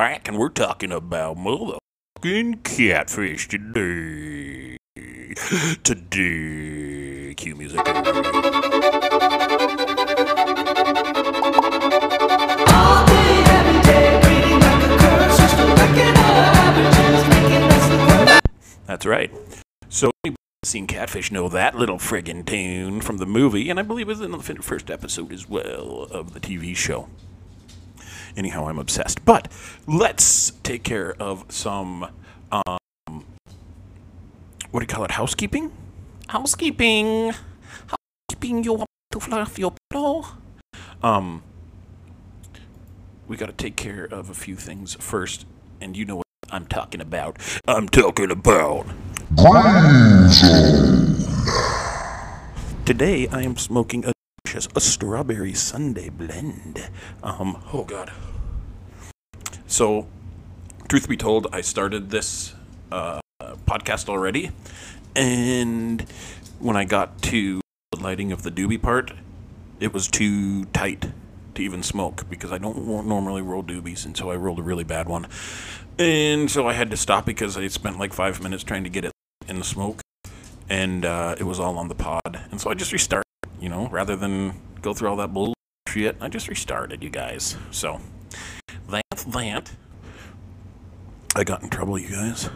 [0.00, 4.78] back, and we're talking about motherfucking catfish today.
[5.84, 7.84] Today, cue music.
[18.86, 19.30] That's right.
[19.90, 24.08] So, anybody seen Catfish know that little friggin' tune from the movie, and I believe
[24.08, 27.10] it was in the first episode as well of the TV show.
[28.36, 29.24] Anyhow, I'm obsessed.
[29.24, 29.50] But
[29.86, 32.08] let's take care of some,
[32.52, 33.24] um,
[34.70, 35.12] what do you call it?
[35.12, 35.72] Housekeeping?
[36.28, 37.32] Housekeeping!
[37.86, 40.24] Housekeeping, you want to fluff your pillow?
[41.02, 41.42] Um,
[43.26, 45.46] we gotta take care of a few things first,
[45.80, 47.38] and you know what I'm talking about.
[47.66, 48.86] I'm talking about.
[52.84, 54.12] Today I am smoking a
[54.50, 56.88] delicious a strawberry Sunday blend.
[57.22, 58.10] Um, oh god.
[59.66, 60.08] So,
[60.88, 62.54] truth be told, I started this
[62.90, 64.50] uh, podcast already,
[65.14, 66.00] and
[66.58, 67.60] when I got to
[67.92, 69.12] the lighting of the doobie part,
[69.78, 71.12] it was too tight
[71.54, 74.84] to even smoke because I don't normally roll doobies, and so I rolled a really
[74.84, 75.28] bad one.
[75.96, 79.04] And so I had to stop because I spent like five minutes trying to get
[79.04, 79.12] it
[79.46, 80.02] in the smoke,
[80.68, 82.40] and uh, it was all on the pod.
[82.50, 83.29] And so I just restarted,
[83.60, 86.16] you know, rather than go through all that bullshit.
[86.20, 87.56] I just restarted, you guys.
[87.70, 88.00] So
[88.88, 89.72] that's that.
[91.36, 92.50] I got in trouble, you guys.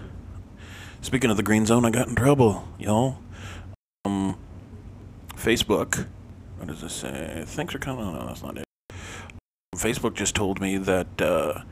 [1.01, 3.19] Speaking of the green zone, I got in trouble, y'all.
[4.05, 4.37] Um,
[5.37, 6.07] Facebook.
[6.59, 7.45] What does this say?
[7.47, 8.07] Thanks for coming.
[8.07, 8.65] No, that's not it.
[9.77, 11.21] Facebook just told me that.
[11.21, 11.63] Uh,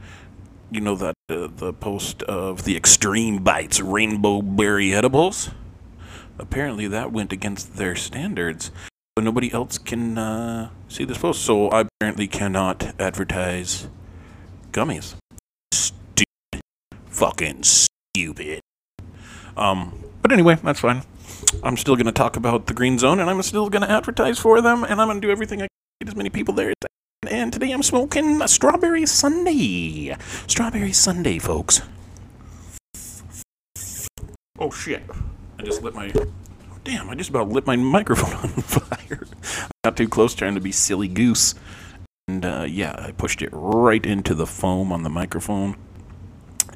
[0.72, 5.50] you know that uh, the post of the Extreme Bites Rainbow Berry Edibles?
[6.38, 8.70] Apparently, that went against their standards.
[9.18, 11.42] So nobody else can uh, see this post.
[11.42, 13.88] So I apparently cannot advertise
[14.72, 15.16] gummies.
[15.70, 16.62] Stupid.
[17.08, 18.60] Fucking stupid.
[19.54, 21.02] Um, but anyway, that's fine.
[21.62, 24.38] I'm still going to talk about the Green Zone, and I'm still going to advertise
[24.38, 26.54] for them, and I'm going to do everything I can to get as many people
[26.54, 27.34] there as I can.
[27.36, 30.16] And today I'm smoking a Strawberry Sunday.
[30.46, 31.82] Strawberry Sunday, folks.
[34.58, 35.02] Oh, shit.
[35.58, 36.10] I just lit my.
[36.84, 39.26] Damn, I just about lit my microphone on fire.
[39.84, 41.54] Got too close trying to be silly goose.
[42.28, 45.76] And uh, yeah, I pushed it right into the foam on the microphone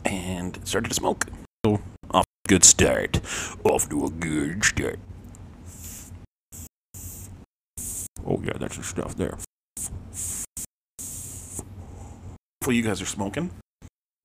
[0.05, 1.27] and started to smoke.
[1.65, 1.81] So,
[2.11, 3.21] off to a good start.
[3.65, 4.99] Off to a good start.
[8.25, 9.39] Oh, yeah, that's the stuff there.
[12.61, 13.51] Hopefully, you guys are smoking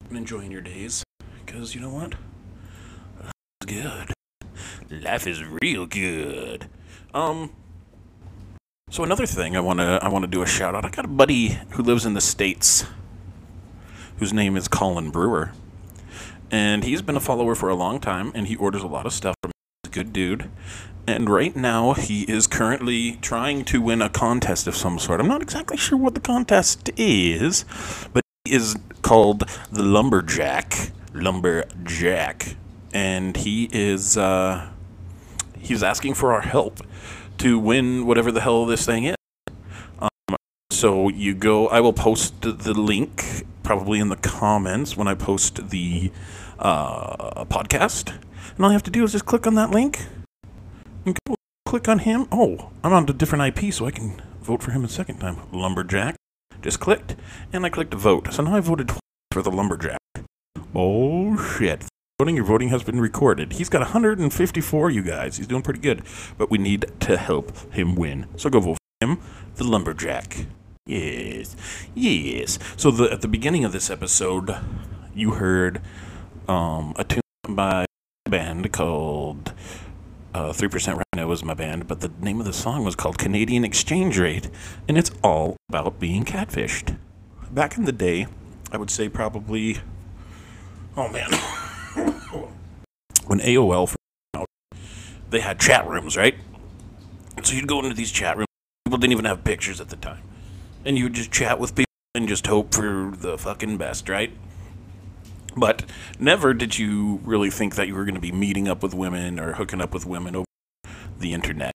[0.09, 1.03] and enjoying your days.
[1.45, 2.15] Because you know what?
[3.19, 4.13] Life's good.
[4.91, 6.67] Life is real good.
[7.13, 7.51] Um.
[8.89, 10.83] So another thing I wanna I wanna do a shout out.
[10.83, 12.83] I got a buddy who lives in the states,
[14.17, 15.53] whose name is Colin Brewer,
[16.51, 19.13] and he's been a follower for a long time, and he orders a lot of
[19.13, 19.53] stuff from.
[19.91, 20.49] good dude,
[21.07, 25.21] and right now he is currently trying to win a contest of some sort.
[25.21, 27.63] I'm not exactly sure what the contest is,
[28.11, 30.91] but it is called the Lumberjack.
[31.13, 32.57] Lumberjack,
[32.93, 34.67] and he is uh,
[35.61, 36.81] he's asking for our help
[37.39, 39.15] to win whatever the hell this thing is.
[39.99, 40.35] Um,
[40.69, 41.67] so you go.
[41.67, 46.11] I will post the- link probably in the comments when I post the
[46.59, 48.13] uh, podcast,
[48.55, 50.05] and all you have to do is just click on that link.
[51.05, 51.35] And go
[51.65, 52.27] click on him.
[52.31, 55.37] Oh, I'm on a different IP, so I can vote for him a second time.
[55.51, 56.15] Lumberjack.
[56.61, 57.15] Just clicked,
[57.51, 58.31] and I clicked vote.
[58.33, 58.91] So now I voted
[59.31, 59.97] for the lumberjack.
[60.75, 61.85] Oh shit.
[62.21, 63.53] Voting, your voting has been recorded.
[63.53, 65.37] He's got 154, you guys.
[65.37, 66.03] He's doing pretty good.
[66.37, 68.27] But we need to help him win.
[68.35, 69.19] So go vote for him,
[69.55, 70.45] the lumberjack.
[70.85, 71.55] Yes.
[71.95, 72.59] Yes.
[72.77, 74.55] So the, at the beginning of this episode,
[75.15, 75.81] you heard
[76.47, 77.85] um, a tune by
[78.27, 79.53] a band called
[80.35, 83.65] uh, 3% Rhino was my band, but the name of the song was called Canadian
[83.65, 84.47] Exchange Rate,
[84.87, 86.99] and it's all about being catfished.
[87.49, 88.27] Back in the day,
[88.71, 89.79] I would say probably,
[90.95, 91.31] oh man,
[91.95, 94.47] when AOL came out,
[95.29, 96.35] they had chat rooms, right?
[97.43, 98.47] So you'd go into these chat rooms.
[98.85, 100.23] People didn't even have pictures at the time,
[100.85, 104.31] and you would just chat with people and just hope for the fucking best, right?
[105.55, 105.85] But
[106.19, 109.39] never did you really think that you were going to be meeting up with women
[109.39, 110.45] or hooking up with women over
[111.19, 111.71] the internet.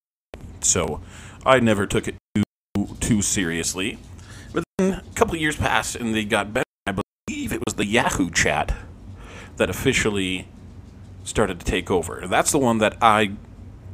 [0.61, 1.01] So
[1.45, 3.99] I never took it too, too seriously.
[4.53, 6.65] But then a couple of years passed and they got better.
[6.87, 6.93] I
[7.27, 8.75] believe it was the Yahoo chat
[9.57, 10.49] that officially
[11.25, 12.25] started to take over.
[12.27, 13.33] That's the one that I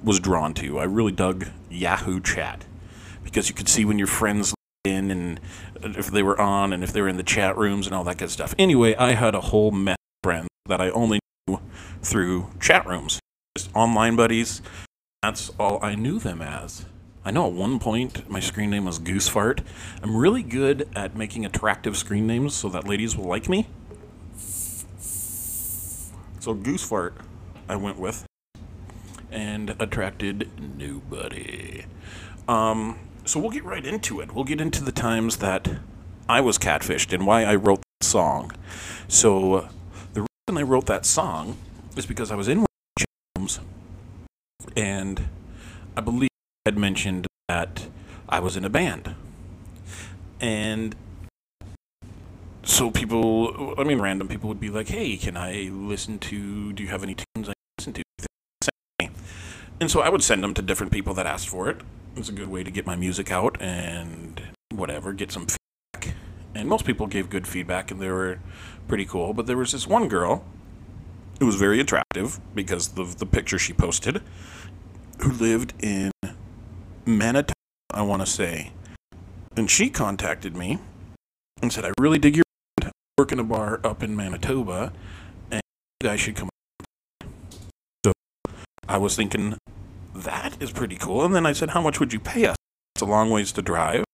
[0.02, 0.78] was drawn to.
[0.78, 2.64] I really dug Yahoo chat
[3.22, 4.54] because you could see when your friends
[4.84, 5.40] in and
[5.82, 8.18] if they were on and if they were in the chat rooms and all that
[8.18, 8.54] good stuff.
[8.58, 11.60] Anyway, I had a whole mess of friends that I only knew
[12.02, 13.20] through chat rooms,
[13.56, 14.60] just online buddies.
[15.22, 16.84] That's all I knew them as.
[17.24, 19.60] I know at one point my screen name was Goosefart.
[20.02, 23.68] I'm really good at making attractive screen names so that ladies will like me.
[26.42, 27.14] So Goose Fart,
[27.68, 28.26] I went with,
[29.30, 31.84] and attracted nobody.
[32.48, 34.34] Um, so we'll get right into it.
[34.34, 35.76] We'll get into the times that
[36.28, 38.50] I was catfished and why I wrote that song.
[39.06, 39.68] So
[40.14, 41.58] the reason I wrote that song
[41.96, 42.66] is because I was in
[43.38, 43.60] rooms,
[44.76, 45.28] and
[45.96, 46.30] I believe
[46.66, 47.86] I had mentioned that
[48.28, 49.14] I was in a band,
[50.40, 50.96] and
[52.62, 56.72] so people, I mean, random people would be like, "Hey, can I listen to?
[56.72, 58.02] Do you have any tunes I can listen to?"
[59.80, 61.80] And so I would send them to different people that asked for it.
[62.14, 64.40] It's a good way to get my music out and
[64.70, 66.14] whatever, get some feedback.
[66.54, 68.38] And most people gave good feedback, and they were
[68.86, 69.34] pretty cool.
[69.34, 70.44] But there was this one girl
[71.40, 74.22] who was very attractive because of the picture she posted,
[75.20, 76.12] who lived in
[77.04, 77.54] Manitoba,
[77.92, 78.72] I want to say.
[79.56, 80.78] And she contacted me
[81.60, 82.44] and said, I really dig your
[83.16, 83.18] band.
[83.18, 84.92] I work in a bar up in Manitoba,
[85.50, 85.60] and
[86.00, 86.48] you guys should come.
[88.04, 88.12] So
[88.88, 89.56] I was thinking,
[90.14, 91.24] that is pretty cool.
[91.24, 92.56] And then I said, how much would you pay us?
[92.94, 94.04] It's a long ways to drive,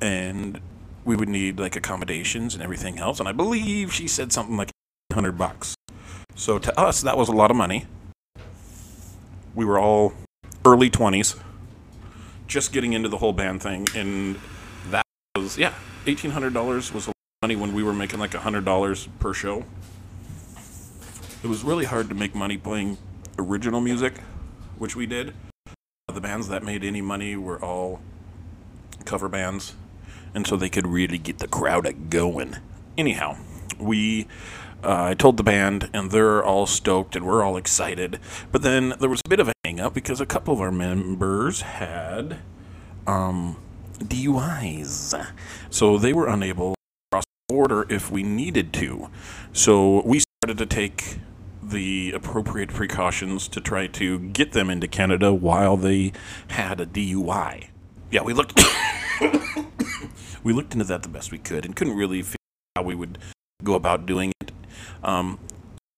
[0.00, 0.60] and
[1.04, 3.18] we would need like accommodations and everything else.
[3.20, 4.70] And I believe she said something like
[5.08, 5.74] 100 bucks.
[6.34, 7.86] So to us, that was a lot of money.
[9.54, 10.12] We were all
[10.64, 11.38] early 20s,
[12.46, 14.38] just getting into the whole band thing, and
[14.90, 15.04] that
[15.36, 15.74] was yeah,
[16.06, 19.64] eighteen hundred dollars was a money when we were making like hundred dollars per show.
[21.42, 22.98] It was really hard to make money playing
[23.38, 24.18] original music,
[24.76, 25.32] which we did.
[26.12, 28.02] The bands that made any money were all
[29.06, 29.74] cover bands,
[30.34, 32.56] and so they could really get the crowd going.
[32.98, 33.38] Anyhow,
[33.78, 34.26] we
[34.84, 38.20] uh, I told the band, and they're all stoked, and we're all excited.
[38.52, 40.70] But then there was a bit of a hang up because a couple of our
[40.70, 42.40] members had
[43.06, 43.56] um,
[43.98, 45.26] DUIs.
[45.70, 46.74] So they were unable
[47.50, 49.10] border if we needed to.
[49.52, 51.18] So we started to take
[51.60, 56.12] the appropriate precautions to try to get them into Canada while they
[56.48, 57.70] had a DUI.
[58.12, 58.60] Yeah, we looked
[60.44, 62.36] we looked into that the best we could and couldn't really figure
[62.76, 63.18] out how we would
[63.64, 64.52] go about doing it.
[65.02, 65.40] Um,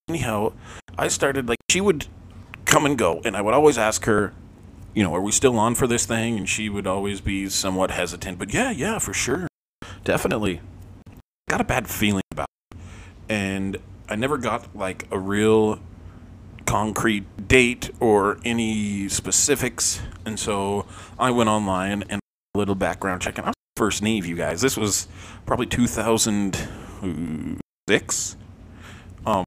[0.09, 0.55] anyhow,
[0.97, 2.07] I started like she would
[2.65, 4.33] come and go, and I would always ask her,
[4.95, 6.39] you know, are we still on for this thing?
[6.39, 9.49] And she would always be somewhat hesitant, but yeah, yeah, for sure,
[10.03, 10.63] definitely.
[11.53, 12.79] Got a bad feeling about it,
[13.29, 13.77] and
[14.09, 15.81] I never got like a real
[16.65, 20.87] concrete date or any specifics, and so
[21.19, 22.23] I went online and
[22.55, 24.63] a little background check, and I was first Nev, you guys.
[24.63, 25.09] This was
[25.45, 28.37] probably 2006.
[29.27, 29.45] Um,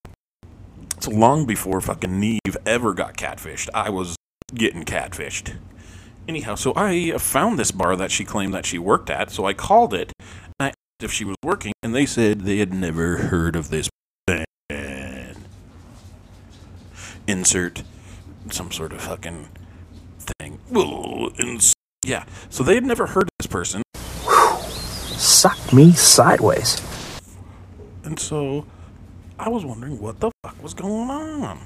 [0.99, 4.15] so long before fucking Nev ever got catfished, I was
[4.53, 5.55] getting catfished.
[6.27, 9.53] Anyhow, so I found this bar that she claimed that she worked at, so I
[9.53, 10.13] called it
[11.01, 13.89] if she was working, and they said they had never heard of this
[14.25, 14.45] band.
[17.27, 17.83] Insert
[18.51, 19.49] some sort of fucking
[20.39, 20.59] thing.
[22.05, 23.81] Yeah, so they had never heard of this person,
[25.17, 26.81] Sucked me sideways.
[28.03, 28.65] and so
[29.39, 31.59] I was wondering what the fuck was going on.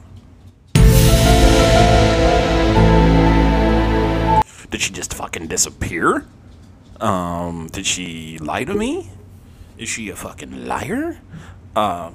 [4.72, 6.26] Did she just fucking disappear?
[7.02, 9.10] Um, did she lie to me?
[9.80, 11.22] Is she a fucking liar?
[11.74, 12.12] Uh,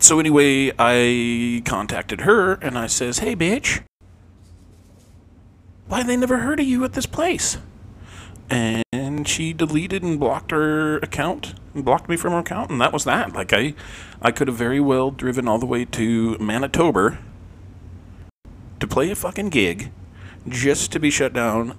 [0.00, 3.82] so anyway, I contacted her and I says, "Hey, bitch,
[5.88, 7.58] why they never heard of you at this place?"
[8.48, 12.94] And she deleted and blocked her account and blocked me from her account, and that
[12.94, 13.34] was that.
[13.34, 13.74] Like I,
[14.22, 17.18] I could have very well driven all the way to Manitoba
[18.80, 19.92] to play a fucking gig,
[20.48, 21.76] just to be shut down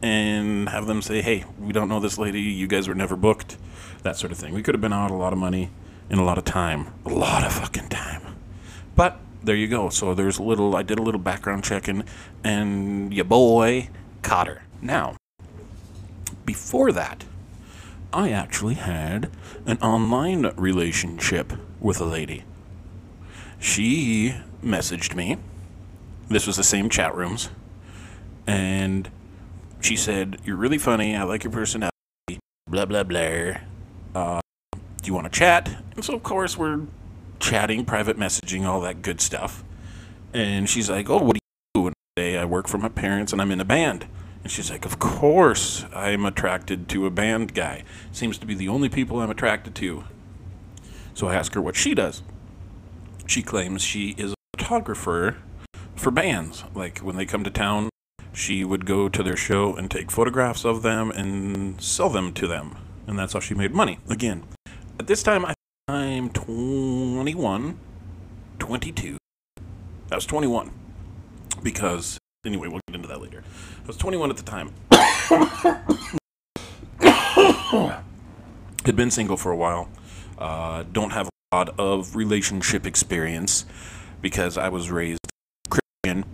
[0.00, 2.40] and have them say, "Hey, we don't know this lady.
[2.40, 3.58] You guys were never booked."
[4.04, 4.52] That sort of thing.
[4.52, 5.70] We could have been out a lot of money
[6.10, 8.36] and a lot of time, a lot of fucking time.
[8.94, 9.88] But there you go.
[9.88, 10.76] So there's a little.
[10.76, 12.04] I did a little background checking,
[12.44, 13.88] and your boy
[14.20, 14.62] caught her.
[14.82, 15.16] Now,
[16.44, 17.24] before that,
[18.12, 19.30] I actually had
[19.64, 22.44] an online relationship with a lady.
[23.58, 25.38] She messaged me.
[26.28, 27.48] This was the same chat rooms.
[28.46, 29.08] And
[29.80, 31.16] she said, You're really funny.
[31.16, 31.90] I like your personality.
[32.66, 33.54] Blah, blah, blah.
[34.14, 34.40] Uh,
[34.72, 35.68] do you want to chat?
[35.94, 36.86] And so, of course, we're
[37.40, 39.64] chatting, private messaging, all that good stuff.
[40.32, 41.40] And she's like, Oh, what do
[41.74, 41.86] you do?
[41.88, 44.06] And I say, I work for my parents and I'm in a band.
[44.42, 47.84] And she's like, Of course I'm attracted to a band guy.
[48.12, 50.04] Seems to be the only people I'm attracted to.
[51.14, 52.22] So I ask her what she does.
[53.26, 55.36] She claims she is a photographer
[55.94, 56.64] for bands.
[56.74, 57.88] Like when they come to town,
[58.32, 62.46] she would go to their show and take photographs of them and sell them to
[62.46, 62.76] them.
[63.06, 63.98] And that's how she made money.
[64.08, 64.44] Again,
[64.98, 65.44] at this time,
[65.88, 67.78] I'm 21,
[68.58, 69.16] 22.
[70.10, 70.70] I was 21
[71.62, 73.42] because, anyway, we'll get into that later.
[73.82, 74.72] I was 21 at the time.
[78.84, 79.88] Had been single for a while.
[80.38, 83.64] Uh, don't have a lot of relationship experience
[84.20, 85.20] because I was raised
[85.68, 86.24] Christian,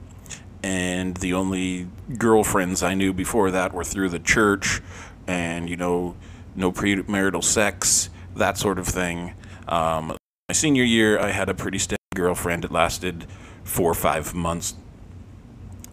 [0.62, 4.80] and the only girlfriends I knew before that were through the church,
[5.26, 6.16] and you know,
[6.54, 9.34] no premarital sex, that sort of thing.
[9.68, 10.16] Um,
[10.48, 12.64] my senior year, I had a pretty steady girlfriend.
[12.64, 13.26] It lasted
[13.62, 14.74] four or five months,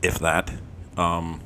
[0.02, 0.52] if that.
[0.96, 1.42] Um,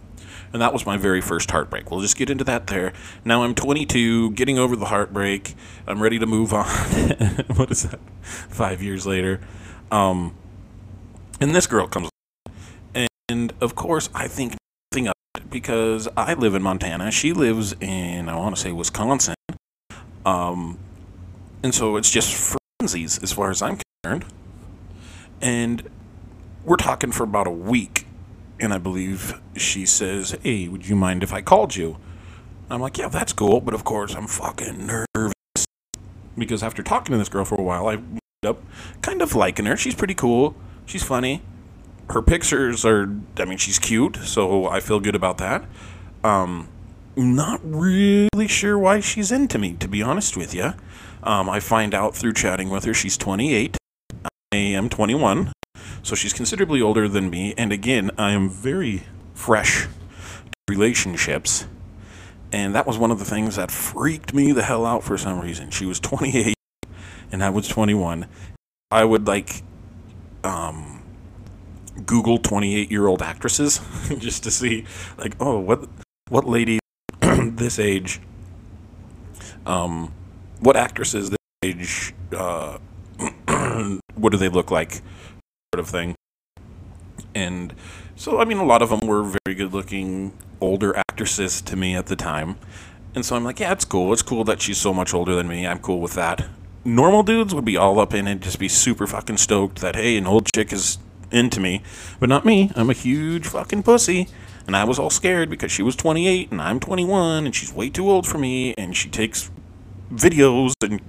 [0.54, 1.92] and that was my very first heartbreak.
[1.92, 2.94] We'll just get into that there.
[3.24, 5.56] Now I'm 22, getting over the heartbreak.
[5.88, 6.66] I'm ready to move on.
[7.56, 8.00] what is that?
[8.22, 9.40] Five years later.
[9.92, 10.36] Um,
[11.40, 12.10] and this girl comes.
[13.30, 14.56] And of course, I think
[14.92, 15.14] nothing of
[15.52, 17.12] because I live in Montana.
[17.12, 19.36] She lives in, I want to say, Wisconsin.
[20.26, 20.80] Um,
[21.64, 24.26] and so it's just frenzies as far as I'm concerned.
[25.42, 25.90] And
[26.64, 28.08] we're talking for about a week.
[28.60, 31.98] And I believe she says, Hey, would you mind if I called you?
[32.70, 33.60] I'm like, Yeah, that's cool.
[33.62, 35.34] But of course, I'm fucking nervous.
[36.38, 38.00] Because after talking to this girl for a while, I
[38.44, 38.64] up
[39.02, 39.78] kind of liking her.
[39.78, 40.56] She's pretty cool.
[40.86, 41.42] She's funny.
[42.12, 44.18] Her pictures are, I mean, she's cute.
[44.18, 45.64] So I feel good about that.
[46.24, 46.68] Um,
[47.16, 50.74] not really sure why she's into me, to be honest with you.
[51.24, 53.78] Um, I find out through chatting with her she's 28.
[54.52, 55.54] I am 21.
[56.04, 57.54] So she's considerably older than me.
[57.58, 59.04] And again, I am very
[59.34, 61.66] fresh to relationships.
[62.52, 65.40] And that was one of the things that freaked me the hell out for some
[65.40, 65.70] reason.
[65.70, 66.56] She was 28
[67.32, 68.28] and I was 21.
[68.90, 69.64] I would like
[70.44, 70.91] um,
[72.06, 73.80] Google 28 year old actresses
[74.18, 74.86] just to see,
[75.18, 75.88] like, oh, what
[76.30, 76.80] what lady
[77.22, 78.22] this age,
[79.66, 80.14] um,
[80.60, 82.78] what actresses this age, uh,
[84.16, 85.02] what do they look like,
[85.74, 86.16] sort of thing.
[87.34, 87.74] And
[88.16, 91.96] so, I mean, a lot of them were very good looking older actresses to me
[91.96, 92.58] at the time.
[93.14, 94.14] And so I'm like, yeah, it's cool.
[94.14, 95.68] It's cool that she's so much older than me.
[95.68, 96.46] I'm cool with that.
[96.84, 100.18] Normal dudes would be all up in it, just be super fucking stoked that, hey,
[100.18, 100.98] an old chick is
[101.32, 101.84] into me.
[102.20, 102.72] But not me.
[102.76, 104.28] I'm a huge fucking pussy.
[104.68, 107.90] And I was all scared because she was 28 and I'm 21 and she's way
[107.90, 108.74] too old for me.
[108.78, 109.50] And she takes
[110.12, 111.02] videos and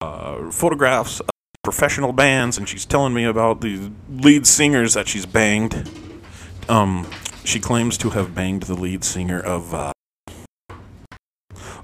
[0.00, 1.28] uh, photographs of
[1.62, 5.90] professional bands and she's telling me about the lead singers that she's banged.
[6.68, 7.06] Um,
[7.44, 9.72] she claims to have banged the lead singer of.
[9.72, 9.92] Uh,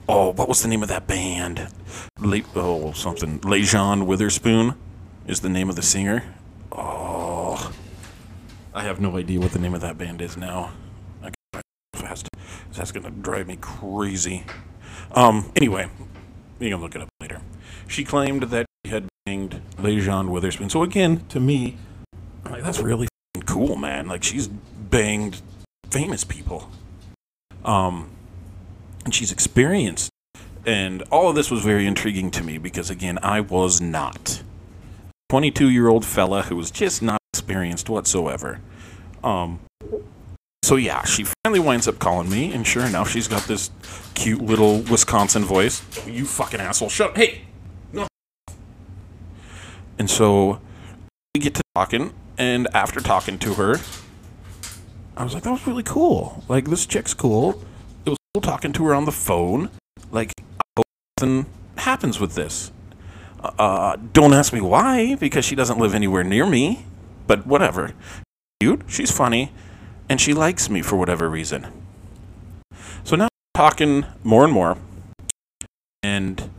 [0.08, 1.68] oh, what was the name of that band?
[2.18, 3.38] Le- oh, something.
[3.40, 4.74] Lajon Witherspoon
[5.26, 6.24] is the name of the singer.
[6.72, 7.11] Oh,
[8.74, 10.72] I have no idea what the name of that band is now.
[11.22, 11.62] I got
[11.94, 12.28] fast.
[12.72, 14.44] That's gonna drive me crazy.
[15.12, 15.52] Um.
[15.56, 15.88] Anyway,
[16.58, 17.42] you can look it up later.
[17.86, 20.70] She claimed that she had banged Lajon Witherspoon.
[20.70, 21.76] So again, to me,
[22.44, 23.08] I'm like that's really
[23.46, 24.08] cool, man.
[24.08, 25.42] Like she's banged
[25.90, 26.70] famous people.
[27.64, 28.10] Um,
[29.04, 30.10] and she's experienced.
[30.64, 34.42] And all of this was very intriguing to me because, again, I was not.
[35.28, 38.60] 22 year old fella who was just not experienced whatsoever.
[39.24, 39.60] Um,
[40.62, 43.70] so, yeah, she finally winds up calling me, and sure enough, she's got this
[44.14, 45.82] cute little Wisconsin voice.
[46.06, 47.16] You fucking asshole, shut up.
[47.16, 47.42] Hey!
[47.92, 48.06] No.
[49.98, 50.60] And so
[51.34, 53.80] we get to talking, and after talking to her,
[55.16, 56.44] I was like, that was really cool.
[56.48, 57.62] Like, this chick's cool.
[58.04, 59.70] It was cool talking to her on the phone.
[60.10, 60.32] Like,
[61.18, 61.46] nothing
[61.76, 62.70] happens with this.
[63.40, 66.86] Uh, don't ask me why, because she doesn't live anywhere near me.
[67.26, 67.92] But whatever.
[68.60, 69.52] Cute, she's funny,
[70.08, 71.66] and she likes me for whatever reason.
[73.04, 74.78] So now we're talking more and more.
[76.02, 76.50] And,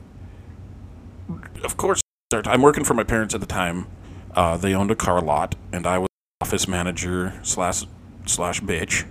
[1.64, 2.02] of course,
[2.34, 3.88] I'm working for my parents at the time.
[4.36, 6.10] Uh, they owned a car lot, and I was
[6.42, 7.86] office manager slash
[8.26, 9.06] slash bitch.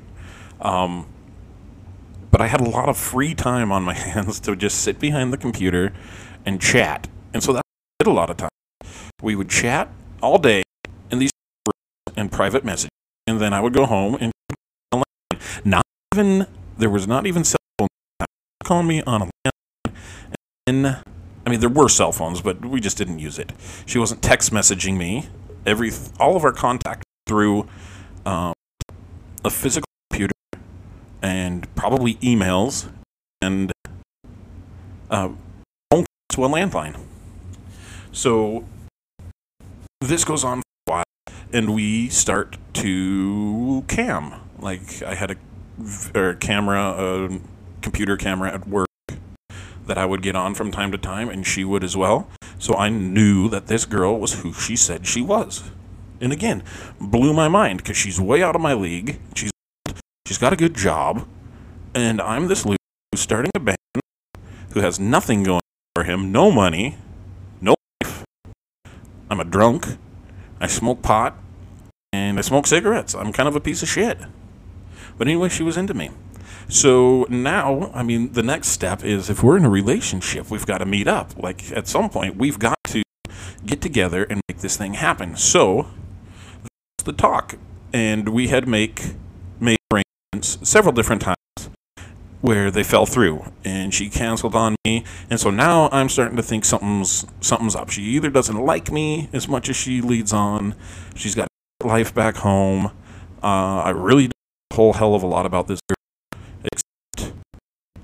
[0.60, 1.06] Um,
[2.30, 5.32] but I had a lot of free time on my hands to just sit behind
[5.32, 5.92] the computer
[6.44, 7.62] and chat, and so that
[7.98, 8.50] did a lot of time.
[9.22, 9.88] We would chat
[10.20, 10.62] all day
[11.10, 11.30] in these
[12.16, 12.90] and private messages,
[13.26, 14.32] and then I would go home and
[15.64, 16.46] not even
[16.78, 17.88] there was not even cell phone
[18.64, 19.94] calling me on a landline,
[20.66, 20.86] and
[21.46, 23.52] I mean there were cell phones, but we just didn't use it.
[23.86, 25.28] She wasn't text messaging me.
[25.64, 27.68] Every all of our contact through
[28.26, 28.52] um,
[29.44, 30.34] a physical computer
[31.20, 32.90] and probably emails
[33.40, 33.72] and
[35.10, 35.28] uh,
[35.90, 36.98] phone calls to a landline.
[38.12, 38.64] So
[40.00, 40.61] this goes on
[41.52, 44.34] and we start to cam.
[44.58, 45.36] Like I had a,
[46.14, 47.40] or camera, a
[47.80, 48.88] computer camera at work
[49.86, 52.28] that I would get on from time to time, and she would as well.
[52.58, 55.70] So I knew that this girl was who she said she was.
[56.20, 56.62] And again,
[57.00, 59.18] blew my mind because she's way out of my league.
[59.34, 59.50] She's
[60.26, 61.26] she's got a good job,
[61.94, 62.78] and I'm this loser
[63.10, 63.76] who's starting a band
[64.70, 65.60] who has nothing going
[65.94, 66.96] for him, no money,
[67.60, 68.24] no life.
[69.28, 69.98] I'm a drunk.
[70.62, 71.36] I smoke pot,
[72.12, 73.16] and I smoke cigarettes.
[73.16, 74.16] I'm kind of a piece of shit.
[75.18, 76.10] But anyway, she was into me.
[76.68, 80.78] So now, I mean, the next step is if we're in a relationship, we've got
[80.78, 81.36] to meet up.
[81.36, 83.02] Like at some point, we've got to
[83.66, 85.36] get together and make this thing happen.
[85.36, 85.88] So
[86.62, 87.56] that's the talk,
[87.92, 89.14] and we had make
[89.58, 91.36] made arrangements several different times
[92.42, 96.42] where they fell through, and she canceled on me, and so now I'm starting to
[96.42, 97.88] think something's something's up.
[97.88, 100.74] She either doesn't like me as much as she leads on,
[101.14, 101.48] she's got
[101.82, 102.86] life back home.
[103.42, 107.36] Uh, I really don't know a whole hell of a lot about this girl, except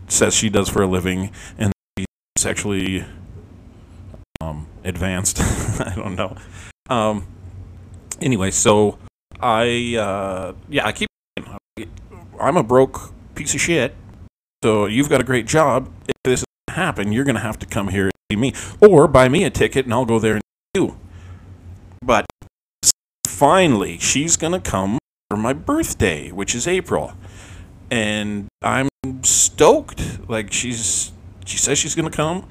[0.06, 3.04] says she does for a living, and she's sexually
[4.40, 5.40] um, advanced.
[5.80, 6.36] I don't know.
[6.88, 7.26] Um,
[8.20, 8.98] anyway, so
[9.40, 11.08] I uh, yeah, I keep.
[12.40, 13.94] I'm a broke piece of shit.
[14.62, 15.92] So you've got a great job.
[16.08, 19.44] If this happen, you're gonna have to come here and see me, or buy me
[19.44, 20.42] a ticket and I'll go there and
[20.74, 20.96] see you.
[22.02, 22.26] But
[23.26, 24.98] finally, she's gonna come
[25.30, 27.12] for my birthday, which is April,
[27.90, 28.88] and I'm
[29.22, 30.28] stoked.
[30.28, 31.12] Like she's
[31.44, 32.48] she says she's gonna come.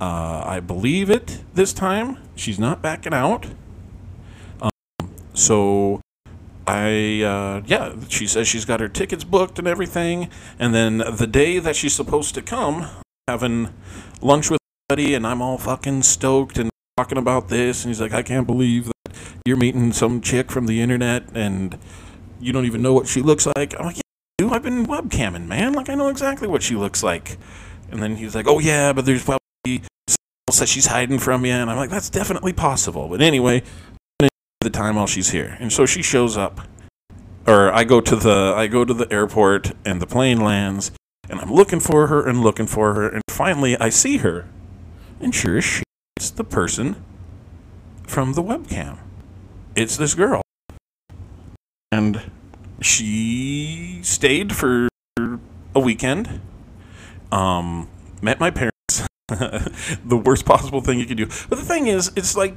[0.00, 2.18] Uh, I believe it this time.
[2.34, 3.46] She's not backing out.
[4.60, 4.70] Um,
[5.34, 6.00] so
[6.66, 10.30] I uh, yeah, she says she's got her tickets booked and everything.
[10.58, 12.88] And then the day that she's supposed to come,
[13.28, 13.72] having
[14.20, 17.84] lunch with buddy, and I'm all fucking stoked and talking about this.
[17.84, 21.78] And he's like, I can't believe that you're meeting some chick from the internet and
[22.40, 23.78] you don't even know what she looks like.
[23.78, 24.02] I'm like, yeah,
[24.38, 24.52] do.
[24.52, 25.72] I've been webcamming, man.
[25.72, 27.38] Like I know exactly what she looks like.
[27.90, 29.82] And then he's like, Oh yeah, but there's probably
[30.58, 31.52] that she's hiding from you.
[31.52, 33.08] And I'm like, That's definitely possible.
[33.08, 33.62] But anyway,
[34.62, 35.56] the time while she's here.
[35.60, 36.60] And so she shows up
[37.46, 40.92] or I go to the I go to the airport and the plane lands
[41.28, 44.46] and I'm looking for her and looking for her and finally I see her.
[45.20, 45.82] And sure as
[46.16, 47.02] it's the person
[48.06, 48.98] from the webcam.
[49.74, 50.42] It's this girl.
[51.90, 52.30] And
[52.80, 54.88] she stayed for
[55.74, 56.40] a weekend.
[57.30, 57.88] Um
[58.20, 58.72] met my parents.
[59.28, 61.26] the worst possible thing you could do.
[61.48, 62.54] But the thing is, it's like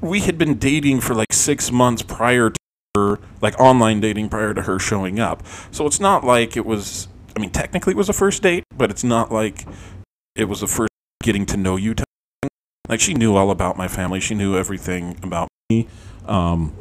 [0.00, 2.56] we had been dating for like six months prior to
[2.94, 5.42] her, like online dating prior to her showing up.
[5.70, 8.90] So it's not like it was, I mean, technically it was a first date, but
[8.90, 9.66] it's not like
[10.34, 10.90] it was a first
[11.22, 12.04] getting to know you time.
[12.88, 15.86] Like she knew all about my family, she knew everything about me.
[16.26, 16.74] Um,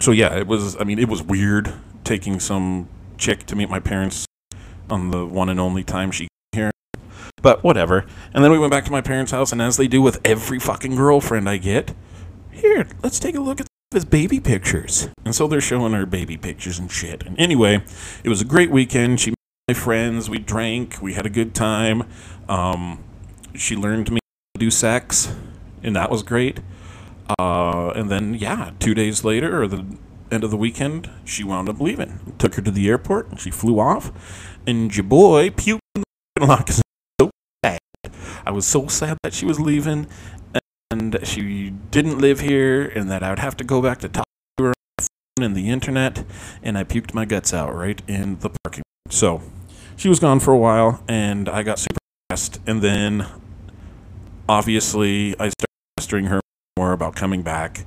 [0.00, 1.72] so yeah, it was, I mean, it was weird
[2.04, 4.26] taking some chick to meet my parents
[4.88, 6.70] on the one and only time she came here.
[7.42, 8.06] But whatever.
[8.32, 10.58] And then we went back to my parents' house, and as they do with every
[10.58, 11.94] fucking girlfriend I get,
[12.58, 15.08] here, let's take a look at his baby pictures.
[15.24, 17.24] And so they're showing her baby pictures and shit.
[17.24, 17.82] And anyway,
[18.22, 19.20] it was a great weekend.
[19.20, 19.36] She met
[19.68, 20.28] my friends.
[20.28, 21.00] We drank.
[21.00, 22.04] We had a good time.
[22.48, 23.02] Um,
[23.54, 24.20] she learned me
[24.54, 25.34] to do sex,
[25.82, 26.60] and that was great.
[27.38, 29.84] Uh, and then, yeah, two days later, or the
[30.30, 32.34] end of the weekend, she wound up leaving.
[32.38, 34.12] Took her to the airport, and she flew off.
[34.66, 36.02] And your boy puked in
[36.36, 37.30] the lot 'cause it was so
[37.64, 37.78] sad.
[38.44, 40.06] I was so sad that she was leaving
[40.90, 44.24] and she didn't live here, and that I would have to go back to talk
[44.56, 46.24] to her on the phone and the internet,
[46.62, 49.12] and I puked my guts out right in the parking lot.
[49.12, 49.42] So
[49.96, 51.98] she was gone for a while, and I got super
[52.30, 53.26] stressed, and then
[54.48, 56.40] obviously I started pestering her
[56.78, 57.84] more about coming back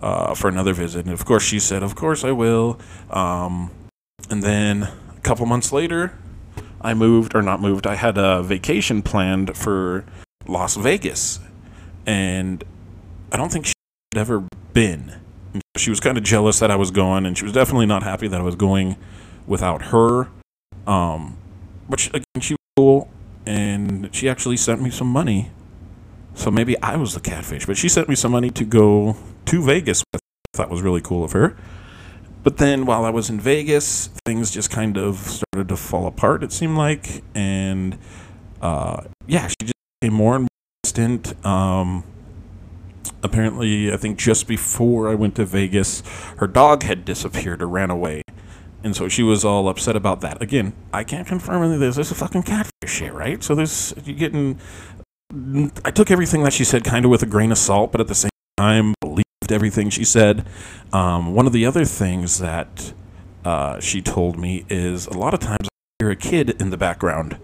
[0.00, 2.78] uh, for another visit, and of course she said, "Of course I will."
[3.10, 3.70] Um,
[4.30, 6.16] and then a couple months later,
[6.80, 7.86] I moved, or not moved.
[7.86, 10.04] I had a vacation planned for
[10.46, 11.40] Las Vegas,
[12.08, 12.64] and
[13.30, 13.74] I don't think she
[14.12, 15.20] had ever been.
[15.76, 18.26] She was kind of jealous that I was going, and she was definitely not happy
[18.28, 18.96] that I was going
[19.46, 20.28] without her.
[20.86, 21.36] Um,
[21.88, 23.10] but she, again, she was cool,
[23.44, 25.50] and she actually sent me some money.
[26.34, 29.62] So maybe I was the catfish, but she sent me some money to go to
[29.62, 30.02] Vegas.
[30.12, 30.22] With.
[30.54, 31.56] I thought was really cool of her.
[32.42, 36.42] But then while I was in Vegas, things just kind of started to fall apart.
[36.42, 37.98] It seemed like, and
[38.62, 40.48] uh, yeah, she just became more and
[41.44, 42.04] Um,
[43.22, 46.02] apparently, I think just before I went to Vegas,
[46.38, 48.22] her dog had disappeared or ran away.
[48.82, 50.40] And so she was all upset about that.
[50.40, 51.96] Again, I can't confirm any of this.
[51.96, 53.42] This is fucking catfish shit, right?
[53.42, 54.60] So there's you're getting.
[55.84, 58.06] I took everything that she said kind of with a grain of salt, but at
[58.06, 60.46] the same time, believed everything she said.
[60.92, 62.92] Um, one of the other things that
[63.44, 66.76] uh, she told me is a lot of times I hear a kid in the
[66.76, 67.38] background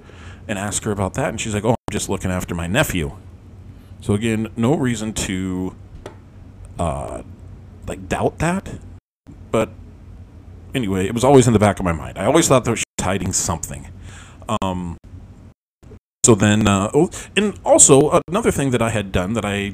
[0.46, 3.16] and ask her about that, and she's like, "Oh, I'm just looking after my nephew."
[4.04, 5.74] So again, no reason to
[6.78, 7.22] uh,
[7.86, 8.68] like doubt that,
[9.50, 9.70] but
[10.74, 12.18] anyway, it was always in the back of my mind.
[12.18, 13.88] I always thought she was hiding something.
[14.60, 14.98] Um,
[16.22, 19.72] so then, uh, oh, and also another thing that I had done that I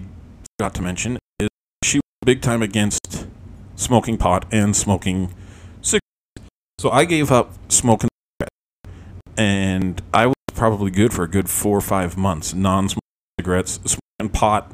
[0.57, 1.49] forgot to mention is
[1.83, 3.27] she was big time against
[3.75, 5.35] smoking pot and smoking
[5.81, 6.53] cigarettes.
[6.79, 9.01] So I gave up smoking cigarettes,
[9.37, 13.01] and I was probably good for a good four or five months, non-smoking
[13.41, 13.81] cigarettes,
[14.29, 14.73] pot,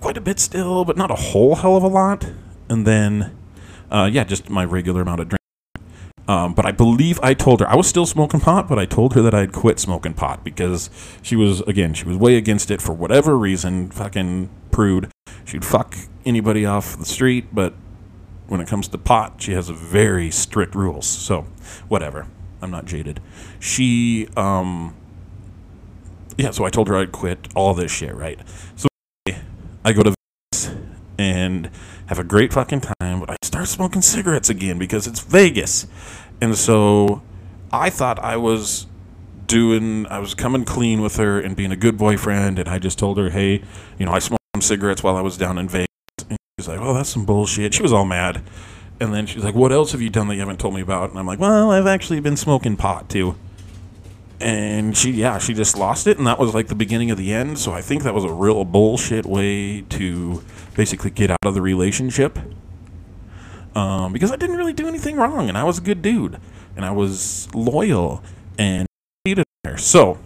[0.00, 2.28] quite a bit still, but not a whole hell of a lot.
[2.68, 3.36] And then,
[3.90, 5.40] uh, yeah, just my regular amount of drink.
[6.28, 9.14] Um, but I believe I told her I was still smoking pot, but I told
[9.14, 10.90] her that I'd quit smoking pot because
[11.22, 13.90] she was again she was way against it for whatever reason.
[13.90, 15.10] Fucking prude.
[15.44, 17.74] She'd fuck anybody off the street, but
[18.48, 21.06] when it comes to pot, she has very strict rules.
[21.06, 21.46] So
[21.86, 22.26] whatever.
[22.60, 23.20] I'm not jaded.
[23.60, 24.96] She um
[26.36, 28.38] yeah, so I told her I'd quit all this shit, right?
[28.76, 28.88] So
[29.84, 30.14] I go to
[30.52, 30.76] Vegas
[31.18, 31.70] and
[32.06, 35.86] have a great fucking time, but I start smoking cigarettes again because it's Vegas.
[36.40, 37.22] And so
[37.72, 38.86] I thought I was
[39.46, 42.58] doing, I was coming clean with her and being a good boyfriend.
[42.58, 43.62] And I just told her, hey,
[43.98, 45.86] you know, I smoked some cigarettes while I was down in Vegas.
[46.28, 47.74] And she's like, oh, that's some bullshit.
[47.74, 48.42] She was all mad.
[49.00, 51.10] And then she's like, what else have you done that you haven't told me about?
[51.10, 53.36] And I'm like, well, I've actually been smoking pot too.
[54.40, 56.18] And she, yeah, she just lost it.
[56.18, 57.58] And that was like the beginning of the end.
[57.58, 60.42] So I think that was a real bullshit way to
[60.74, 62.38] basically get out of the relationship.
[63.74, 66.40] Um, because I didn't really do anything wrong, and I was a good dude,
[66.74, 68.22] and I was loyal
[68.58, 68.86] and.
[69.76, 70.18] So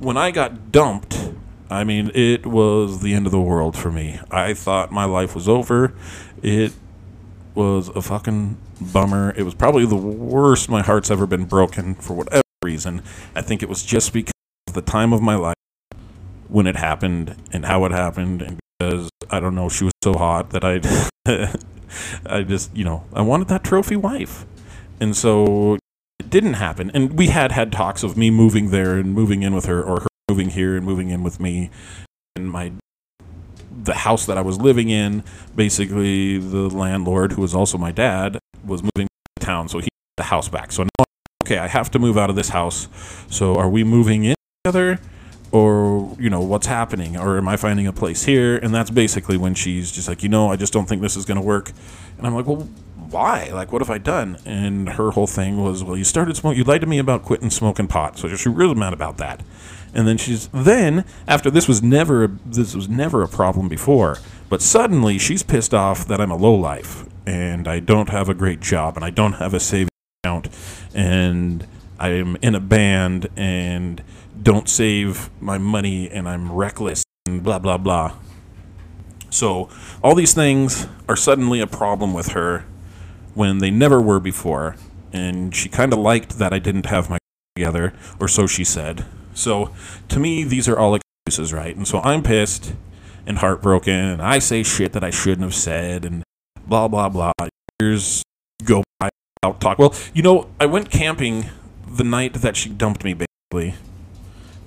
[0.00, 1.30] when I got dumped,
[1.70, 4.18] I mean, it was the end of the world for me.
[4.30, 5.92] I thought my life was over.
[6.42, 6.72] It
[7.54, 9.34] was a fucking bummer.
[9.36, 13.02] It was probably the worst my heart's ever been broken for whatever reason.
[13.36, 14.32] I think it was just because
[14.72, 15.54] the time of my life
[16.48, 20.14] when it happened and how it happened and because I don't know, she was so
[20.14, 20.80] hot that I,
[22.26, 24.44] I just you know I wanted that trophy wife,
[25.00, 25.78] and so
[26.18, 26.90] it didn't happen.
[26.92, 30.00] And we had had talks of me moving there and moving in with her, or
[30.00, 31.70] her moving here and moving in with me,
[32.36, 32.72] and my
[33.70, 35.24] the house that I was living in.
[35.54, 40.24] Basically, the landlord, who was also my dad, was moving to town, so he the
[40.24, 40.72] house back.
[40.72, 41.04] So now,
[41.44, 42.88] okay, I have to move out of this house.
[43.28, 44.98] So are we moving in together?
[45.52, 47.16] or you know what's happening?
[47.16, 48.56] Or am i finding a place here?
[48.56, 51.24] And that's basically when she's just like you know i just don't think this is
[51.24, 51.70] going to work.
[52.18, 52.68] And i'm like well
[53.10, 53.50] why?
[53.52, 54.38] Like what have i done?
[54.44, 57.50] And her whole thing was well you started smoking you lied to me about quitting
[57.50, 59.42] smoking pot so she's really mad about that.
[59.94, 64.60] And then she's then after this was never this was never a problem before but
[64.60, 68.60] suddenly she's pissed off that i'm a low life and i don't have a great
[68.60, 69.90] job and i don't have a savings
[70.24, 70.48] account
[70.94, 71.66] and
[71.98, 74.02] i'm in a band and
[74.42, 78.14] don't save my money and I'm reckless and blah blah blah.
[79.30, 79.68] So
[80.02, 82.64] all these things are suddenly a problem with her
[83.34, 84.76] when they never were before,
[85.12, 87.18] and she kind of liked that I didn't have my
[87.56, 89.04] together, or so she said.
[89.34, 89.72] So
[90.08, 91.74] to me, these are all excuses, right?
[91.74, 92.74] And so I'm pissed
[93.26, 96.22] and heartbroken, and I say shit that I shouldn't have said, and
[96.66, 97.32] blah blah blah.
[97.80, 98.22] Years
[98.64, 99.08] go by,
[99.44, 99.78] I'll talk.
[99.78, 101.50] Well, you know, I went camping
[101.86, 103.74] the night that she dumped me, basically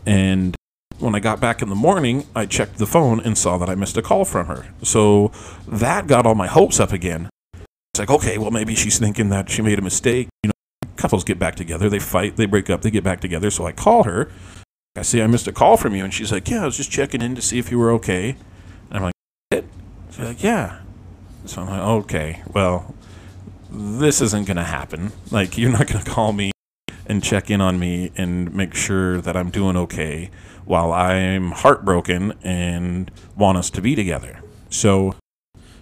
[0.08, 0.56] and
[1.00, 3.76] when I got back in the morning, I checked the phone and saw that I
[3.76, 4.68] missed a call from her.
[4.82, 5.32] So
[5.68, 7.30] that got all my hopes up again.
[7.54, 10.30] It's like, okay, well, maybe she's thinking that she made a mistake.
[10.44, 13.52] You know, couples get back together, they fight, they break up, they get back together.
[13.52, 14.32] So I call her.
[14.96, 16.04] I say, I missed a call from you.
[16.04, 18.38] And she's like, yeah, I was just checking in to see if you were okay.
[18.90, 19.14] And I'm like,
[19.52, 19.66] it?
[20.10, 20.80] She's like, yeah.
[21.46, 22.96] So I'm like, okay, well,
[23.78, 25.12] this isn't going to happen.
[25.32, 26.52] Like, you're not going to call me
[27.06, 30.30] and check in on me and make sure that I'm doing okay
[30.66, 34.42] while I'm heartbroken and want us to be together.
[34.70, 35.16] So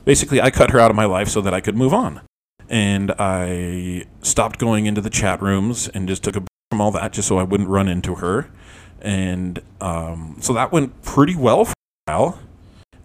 [0.03, 2.21] basically, I cut her out of my life so that I could move on.
[2.69, 6.91] And I stopped going into the chat rooms and just took a break from all
[6.91, 8.49] that just so I wouldn't run into her.
[9.01, 11.73] And um, so that went pretty well for
[12.07, 12.39] a while.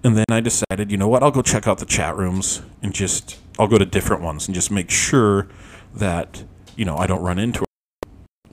[0.02, 2.94] And then I decided, you know what, I'll go check out the chat rooms and
[2.94, 5.46] just, I'll go to different ones and just make sure
[5.94, 6.44] that,
[6.76, 7.66] you know, I don't run into her.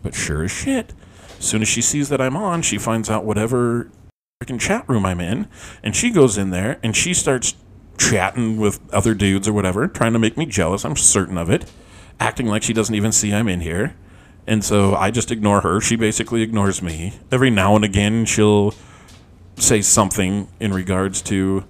[0.03, 0.93] But sure as shit,
[1.39, 3.89] as soon as she sees that I'm on, she finds out whatever
[4.43, 5.47] freaking chat room I'm in,
[5.81, 7.55] and she goes in there and she starts
[7.97, 10.83] chatting with other dudes or whatever, trying to make me jealous.
[10.83, 11.71] I'm certain of it.
[12.19, 13.95] acting like she doesn't even see I'm in here.
[14.45, 15.81] And so I just ignore her.
[15.81, 17.13] She basically ignores me.
[17.31, 18.73] Every now and again, she'll
[19.57, 21.65] say something in regards to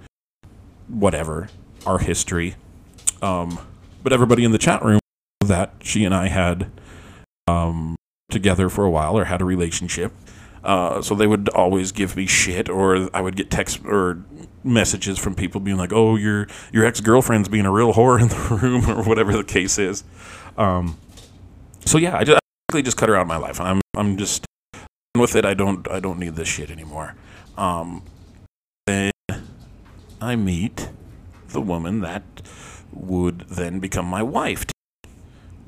[0.86, 1.48] whatever,
[1.84, 2.54] our history.
[3.22, 3.58] Um,
[4.02, 5.00] but everybody in the chat room
[5.44, 6.70] that she and I had
[7.46, 7.96] um,
[8.30, 10.12] together for a while or had a relationship.
[10.64, 14.22] Uh, so they would always give me shit, or I would get text or
[14.64, 18.28] messages from people being like, "Oh, your your ex girlfriend's being a real whore in
[18.28, 20.02] the room," or whatever the case is.
[20.56, 20.98] Um,
[21.84, 23.60] so yeah, I just, I basically just cut her out of my life.
[23.60, 25.44] I'm I'm just done with it.
[25.44, 27.14] I don't I don't need this shit anymore.
[27.56, 28.02] Um,
[28.86, 29.12] then
[30.20, 30.88] I meet
[31.48, 32.22] the woman that
[32.92, 34.64] would then become my wife.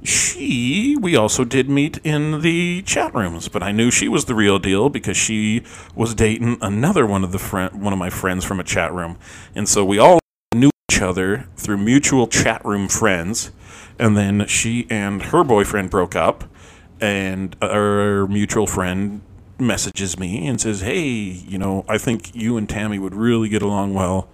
[0.02, 4.34] She, we also did meet in the chat rooms, but I knew she was the
[4.34, 5.62] real deal because she
[5.94, 9.18] was dating another one of the friend, one of my friends from a chat room,
[9.54, 10.18] and so we all
[10.54, 13.52] knew each other through mutual chat room friends.
[13.98, 16.44] And then she and her boyfriend broke up,
[17.02, 19.20] and our mutual friend
[19.58, 23.60] messages me and says, "Hey, you know, I think you and Tammy would really get
[23.60, 24.28] along well."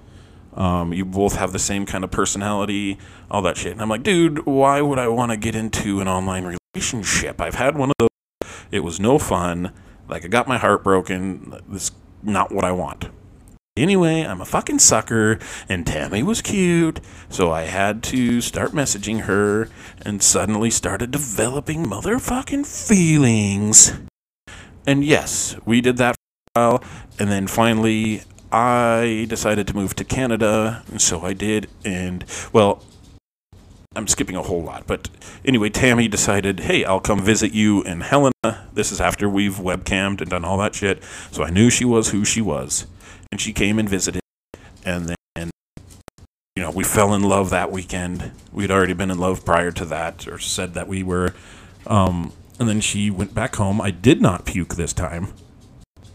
[0.56, 2.98] Um, you both have the same kind of personality,
[3.30, 3.72] all that shit.
[3.72, 7.40] And I'm like, dude, why would I want to get into an online relationship?
[7.40, 8.08] I've had one of those.
[8.70, 9.72] It was no fun.
[10.08, 11.54] Like, I got my heart broken.
[11.68, 11.92] This
[12.22, 13.08] not what I want.
[13.76, 15.38] Anyway, I'm a fucking sucker,
[15.68, 19.68] and Tammy was cute, so I had to start messaging her
[20.00, 23.92] and suddenly started developing motherfucking feelings.
[24.86, 26.84] And yes, we did that for a while,
[27.18, 28.22] and then finally
[28.56, 31.68] I decided to move to Canada, and so I did.
[31.84, 32.82] And well,
[33.94, 35.10] I'm skipping a whole lot, but
[35.44, 38.66] anyway, Tammy decided, hey, I'll come visit you in Helena.
[38.72, 41.04] This is after we've webcammed and done all that shit.
[41.30, 42.86] So I knew she was who she was,
[43.30, 44.22] and she came and visited,
[44.86, 45.50] and then.
[46.56, 48.32] You know, we fell in love that weekend.
[48.50, 51.34] We'd already been in love prior to that, or said that we were.
[51.86, 53.82] Um, and then she went back home.
[53.82, 55.34] I did not puke this time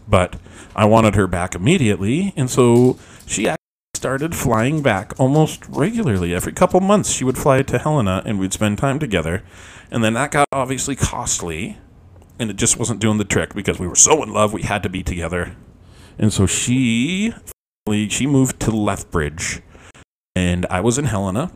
[0.08, 0.36] but
[0.74, 3.58] I wanted her back immediately, and so she actually
[3.94, 6.34] started flying back almost regularly.
[6.34, 9.42] Every couple months, she would fly to Helena, and we'd spend time together.
[9.90, 11.78] And then that got obviously costly,
[12.38, 14.82] and it just wasn't doing the trick because we were so in love, we had
[14.82, 15.56] to be together.
[16.18, 17.32] And so she
[17.86, 19.60] finally she moved to Lethbridge,
[20.34, 21.52] and I was in Helena.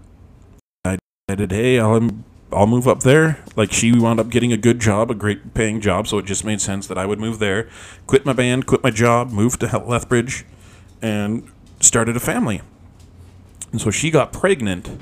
[0.85, 2.11] I decided, hey, I'll
[2.52, 3.42] I'll move up there.
[3.56, 6.44] Like she wound up getting a good job, a great paying job, so it just
[6.44, 7.68] made sense that I would move there,
[8.06, 10.44] quit my band, quit my job, move to Lethbridge,
[11.02, 12.62] and started a family.
[13.72, 15.00] And so she got pregnant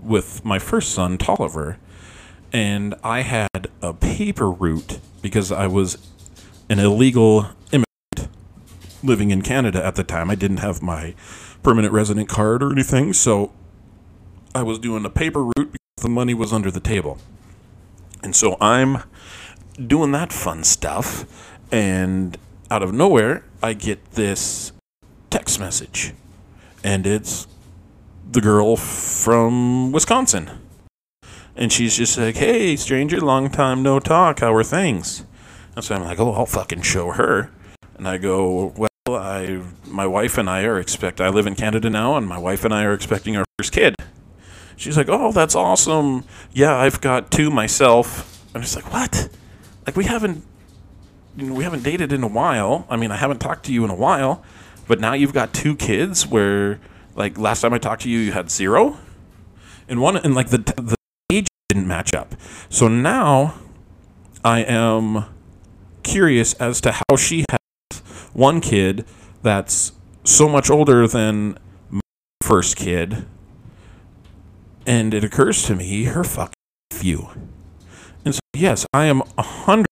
[0.00, 1.78] with my first son, Tolliver,
[2.52, 5.98] and I had a paper route because I was
[6.68, 8.32] an illegal immigrant
[9.02, 10.30] living in Canada at the time.
[10.30, 11.14] I didn't have my
[11.62, 13.52] permanent resident card or anything, so
[14.54, 17.16] I was doing a paper route the money was under the table.
[18.22, 19.02] And so I'm
[19.84, 21.24] doing that fun stuff,
[21.72, 22.36] and
[22.70, 24.72] out of nowhere, I get this
[25.30, 26.12] text message.
[26.84, 27.46] And it's
[28.30, 30.50] the girl from Wisconsin.
[31.56, 34.40] And she's just like, hey, stranger, long time no talk.
[34.40, 35.24] How are things?
[35.74, 37.50] And so I'm like, oh, I'll fucking show her.
[37.96, 41.20] And I go, well, I, my wife and I are expect.
[41.20, 43.94] I live in Canada now, and my wife and I are expecting our first kid.
[44.76, 46.24] She's like, "Oh, that's awesome.
[46.52, 49.28] Yeah, I've got two myself." I'm just like, "What?
[49.86, 50.44] Like we haven't
[51.36, 52.86] you know, we haven't dated in a while.
[52.88, 54.42] I mean, I haven't talked to you in a while,
[54.88, 56.80] but now you've got two kids where
[57.14, 58.98] like last time I talked to you you had zero.
[59.88, 60.96] And one and like the the
[61.30, 62.34] age didn't match up.
[62.68, 63.54] So now
[64.44, 65.24] I am
[66.02, 68.00] curious as to how she has
[68.32, 69.04] one kid
[69.42, 69.92] that's
[70.24, 71.58] so much older than
[71.90, 72.00] my
[72.42, 73.26] first kid
[74.86, 76.54] and it occurs to me, her fucking
[76.92, 77.28] few.
[78.24, 79.84] And so, yes, I am 100%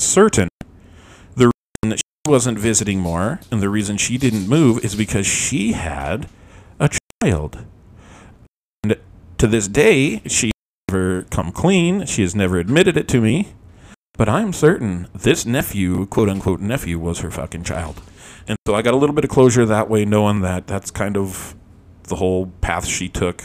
[0.00, 0.48] certain
[1.36, 5.26] the reason that she wasn't visiting more and the reason she didn't move is because
[5.26, 6.28] she had
[6.80, 6.90] a
[7.22, 7.64] child.
[8.82, 8.96] And
[9.38, 10.50] to this day, she
[10.88, 12.06] never come clean.
[12.06, 13.54] She has never admitted it to me.
[14.16, 18.02] But I'm certain this nephew, quote unquote nephew, was her fucking child.
[18.48, 21.16] And so I got a little bit of closure that way, knowing that that's kind
[21.16, 21.54] of
[22.04, 23.44] the whole path she took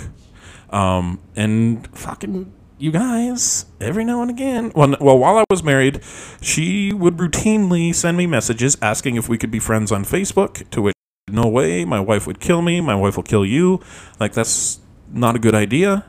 [0.74, 4.72] um, and fucking you guys, every now and again.
[4.76, 6.02] Well, well, while I was married,
[6.42, 10.70] she would routinely send me messages asking if we could be friends on Facebook.
[10.72, 10.96] To which,
[11.30, 12.82] no way, my wife would kill me.
[12.82, 13.80] My wife will kill you.
[14.20, 16.06] Like that's not a good idea.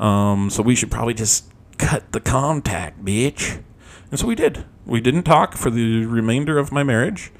[0.00, 3.62] Um, so we should probably just cut the contact, bitch.
[4.10, 4.64] And so we did.
[4.86, 7.32] We didn't talk for the remainder of my marriage.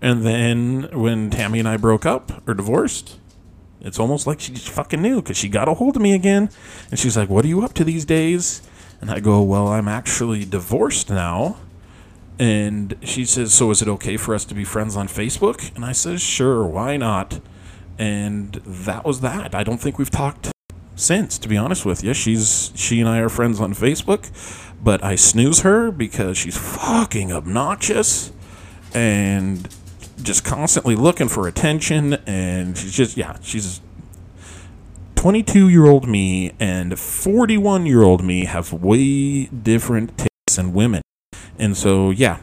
[0.00, 3.18] And then when Tammy and I broke up or divorced,
[3.82, 6.50] it's almost like she just fucking knew because she got a hold of me again,
[6.90, 8.62] and she's like, "What are you up to these days?"
[9.02, 11.56] And I go, Well, I'm actually divorced now.
[12.38, 15.74] And she says, So is it okay for us to be friends on Facebook?
[15.74, 17.40] And I says, Sure, why not?
[17.98, 19.54] And that was that.
[19.54, 20.52] I don't think we've talked
[20.94, 22.14] since, to be honest with you.
[22.14, 24.30] She's she and I are friends on Facebook,
[24.82, 28.32] but I snooze her because she's fucking obnoxious
[28.94, 29.68] and
[30.22, 33.80] just constantly looking for attention and she's just yeah, she's
[35.22, 41.00] 22 year old me and 41 year old me have way different tastes in women.
[41.58, 42.40] And so, yeah,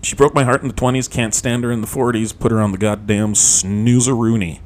[0.00, 2.60] she broke my heart in the 20s, can't stand her in the 40s, put her
[2.60, 4.60] on the goddamn snoozeroonie.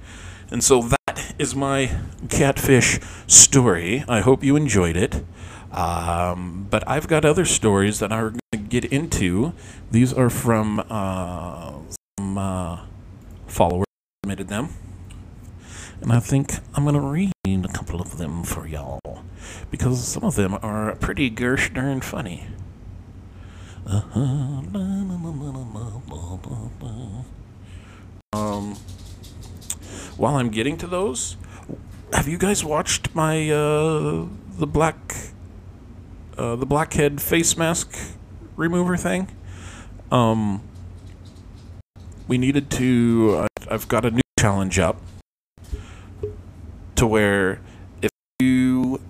[0.50, 1.98] And so that is my
[2.28, 4.04] catfish story.
[4.06, 5.24] I hope you enjoyed it.
[5.72, 9.54] Um, but I've got other stories that I'm going to get into.
[9.90, 11.72] These are from uh,
[12.36, 12.80] some uh,
[13.46, 13.86] followers
[14.22, 14.68] submitted them.
[16.00, 17.32] And I think I'm going to read
[17.64, 19.00] a couple of them for y'all.
[19.70, 22.46] Because some of them are pretty gersh darn funny.
[28.32, 28.74] Um,
[30.16, 31.36] while I'm getting to those,
[32.12, 34.26] have you guys watched my uh,
[34.58, 35.14] the black
[36.36, 37.96] uh, the blackhead face mask
[38.56, 39.28] remover thing?
[40.10, 40.65] Um,
[42.28, 43.46] we needed to.
[43.46, 45.00] I, I've got a new challenge up
[46.94, 47.60] to where
[48.02, 48.10] if
[48.40, 49.00] you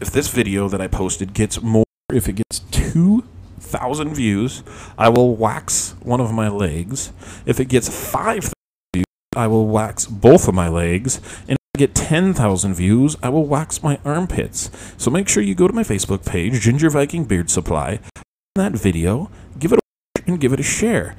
[0.00, 3.24] if this video that I posted gets more if it gets two
[3.58, 4.62] thousand views,
[4.98, 7.12] I will wax one of my legs.
[7.46, 8.52] If it gets five
[8.92, 11.16] views, I will wax both of my legs.
[11.48, 14.70] And if I get ten thousand views, I will wax my armpits.
[14.96, 18.00] So make sure you go to my Facebook page, Ginger Viking Beard Supply,
[18.54, 21.16] that video, give it a and give it a share.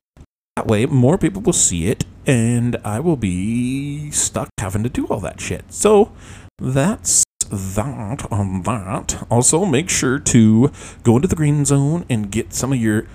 [0.56, 5.06] That way, more people will see it, and I will be stuck having to do
[5.08, 5.74] all that shit.
[5.74, 6.14] So
[6.58, 9.28] that's that on that.
[9.30, 10.72] Also, make sure to
[11.03, 13.06] go into the green zone and get some of your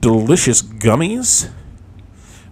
[0.00, 1.50] delicious gummies,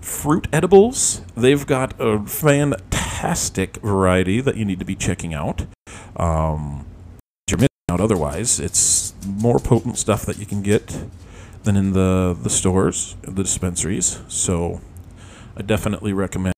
[0.03, 1.23] fruit edibles.
[1.35, 5.65] They've got a fantastic variety that you need to be checking out.
[6.17, 6.87] Um,
[7.49, 8.61] you're missing out otherwise.
[8.61, 11.05] It's more potent stuff that you can get
[11.65, 14.21] than in the the stores, the dispensaries.
[14.29, 14.81] So,
[15.57, 16.55] I definitely recommend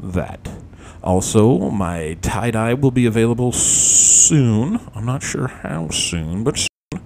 [0.00, 0.48] that.
[1.02, 4.80] Also, my tie dye will be available soon.
[4.94, 7.02] I'm not sure how soon, but soon.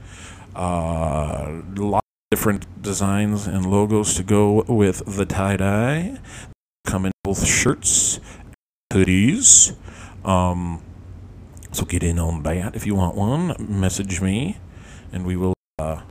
[0.56, 2.00] Uh, of
[2.30, 6.18] different designs and logos to go with the tie dye.
[6.86, 8.20] Come in both shirts,
[8.92, 9.76] hoodies.
[10.24, 10.82] Um,
[11.72, 13.54] so get in on that if you want one.
[13.58, 14.58] Message me,
[15.12, 15.54] and we will.
[15.81, 16.03] Uh,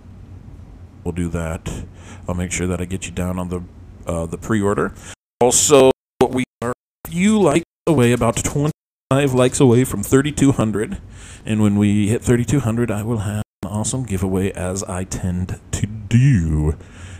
[1.03, 1.85] we'll do that.
[2.27, 3.61] I'll make sure that I get you down on the
[4.07, 4.93] uh, the pre-order.
[5.39, 5.91] Also,
[6.27, 6.73] we are
[7.05, 10.99] few likes away, about 25 likes away from 3,200.
[11.45, 15.85] And when we hit 3,200, I will have an awesome giveaway, as I tend to
[15.85, 16.75] do.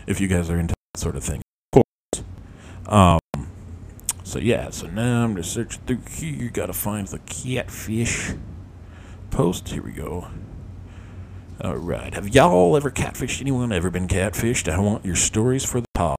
[0.08, 1.42] If you guys are into that sort of thing,
[1.72, 2.24] of course.
[2.86, 3.20] Um.
[4.24, 4.70] So yeah.
[4.70, 6.34] So now I'm just searching through here.
[6.34, 8.32] You gotta find the catfish
[9.30, 9.68] post.
[9.68, 10.26] Here we go.
[11.62, 12.14] All right.
[12.14, 13.70] Have y'all ever catfished anyone?
[13.70, 14.72] Ever been catfished?
[14.72, 16.16] I want your stories for the pod.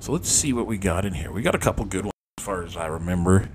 [0.00, 1.32] So let's see what we got in here.
[1.32, 3.48] We got a couple good ones as far as I remember.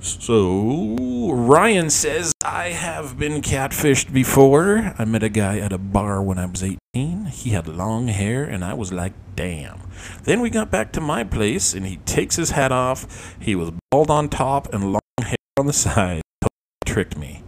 [0.00, 4.94] So Ryan says I have been catfished before.
[4.98, 7.26] I met a guy at a bar when I was 18.
[7.26, 9.80] He had long hair and I was like, "Damn."
[10.24, 13.36] Then we got back to my place and he takes his hat off.
[13.38, 16.22] He was bald on top and long hair on the side.
[16.40, 17.43] Totally tricked me.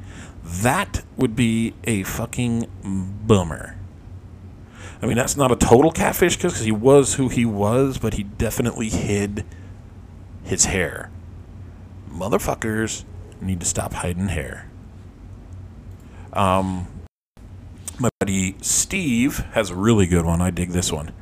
[0.46, 2.68] That would be a fucking
[3.26, 3.76] bummer.
[5.02, 8.22] I mean, that's not a total catfish because he was who he was, but he
[8.22, 9.44] definitely hid
[10.44, 11.10] his hair.
[12.08, 13.02] Motherfuckers
[13.40, 14.70] need to stop hiding hair.
[16.32, 16.86] Um,
[17.98, 20.40] my buddy Steve has a really good one.
[20.40, 21.12] I dig this one.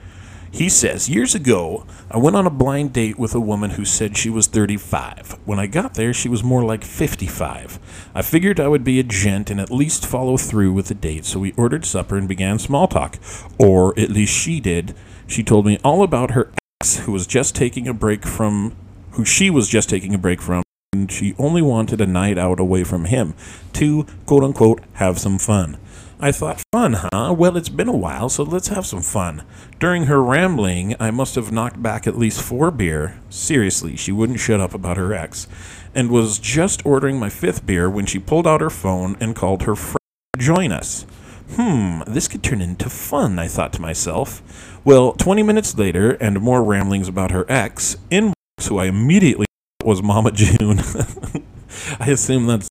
[0.55, 4.16] He says, Years ago, I went on a blind date with a woman who said
[4.16, 5.40] she was 35.
[5.44, 7.80] When I got there, she was more like 55.
[8.14, 11.24] I figured I would be a gent and at least follow through with the date,
[11.24, 13.18] so we ordered supper and began small talk.
[13.59, 14.94] Or at least she did.
[15.26, 18.76] She told me all about her ex, who was just taking a break from,
[19.14, 22.61] who she was just taking a break from, and she only wanted a night out
[22.61, 23.34] away from him
[23.72, 25.78] to, quote unquote, have some fun.
[26.20, 27.34] I thought, fun, huh?
[27.36, 29.44] Well, it's been a while, so let's have some fun.
[29.80, 33.20] During her rambling, I must have knocked back at least four beer.
[33.28, 35.48] Seriously, she wouldn't shut up about her ex.
[35.94, 39.64] And was just ordering my fifth beer when she pulled out her phone and called
[39.64, 39.98] her friend
[40.34, 41.04] to join us.
[41.52, 44.42] Hmm, this could turn into fun, I thought to myself.
[44.84, 48.32] Well, 20 minutes later, and more ramblings about her ex, in
[48.68, 49.46] who I immediately
[49.80, 50.78] thought was Mama June.
[52.00, 52.68] I assume that's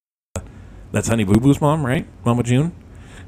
[0.92, 2.06] that's Honey Boo Boo's mom, right?
[2.24, 2.72] Mama June?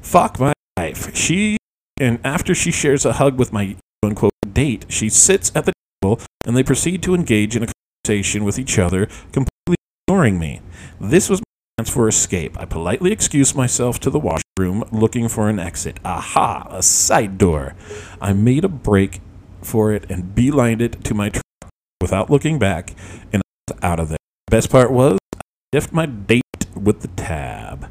[0.06, 1.14] Fuck my life.
[1.16, 1.56] She
[1.98, 6.20] and after she shares a hug with my unquote date, she sits at the table
[6.46, 7.72] and they proceed to engage in a
[8.04, 9.74] conversation with each other, completely
[10.06, 10.60] ignoring me.
[11.00, 12.56] This was my chance for escape.
[12.56, 15.98] I politely excuse myself to the washroom, looking for an exit.
[16.04, 17.74] Aha, a side door.
[18.20, 19.20] I made a break
[19.60, 22.94] for it and beelined it to my truck without looking back,
[23.32, 24.18] and I was out of there.
[24.52, 25.40] Best part was, I
[25.72, 26.42] left my date
[26.76, 27.90] with the tab.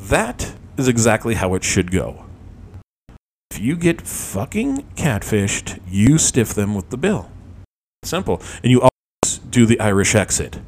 [0.00, 2.24] That is exactly how it should go.
[3.50, 7.30] If you get fucking catfished, you stiff them with the bill.
[8.04, 8.40] Simple.
[8.62, 10.60] And you always do the Irish exit.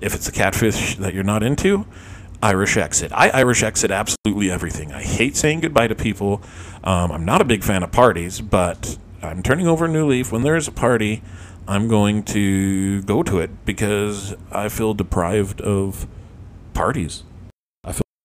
[0.00, 1.86] If it's a catfish that you're not into,
[2.42, 3.10] Irish exit.
[3.14, 4.92] I Irish exit absolutely everything.
[4.92, 6.42] I hate saying goodbye to people.
[6.82, 10.30] Um, I'm not a big fan of parties, but I'm turning over a new leaf.
[10.30, 11.22] When there's a party,
[11.66, 16.06] I'm going to go to it because I feel deprived of
[16.74, 17.22] parties.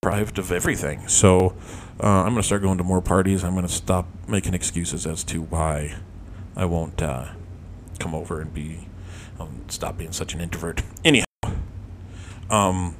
[0.01, 1.07] Deprived of everything.
[1.09, 1.55] So
[2.01, 3.43] uh, I'm going to start going to more parties.
[3.43, 5.95] I'm going to stop making excuses as to why
[6.55, 7.33] I won't uh,
[7.99, 8.87] come over and be
[9.41, 10.83] um, stop being such an introvert.
[11.03, 11.25] Anyhow,
[12.49, 12.95] um,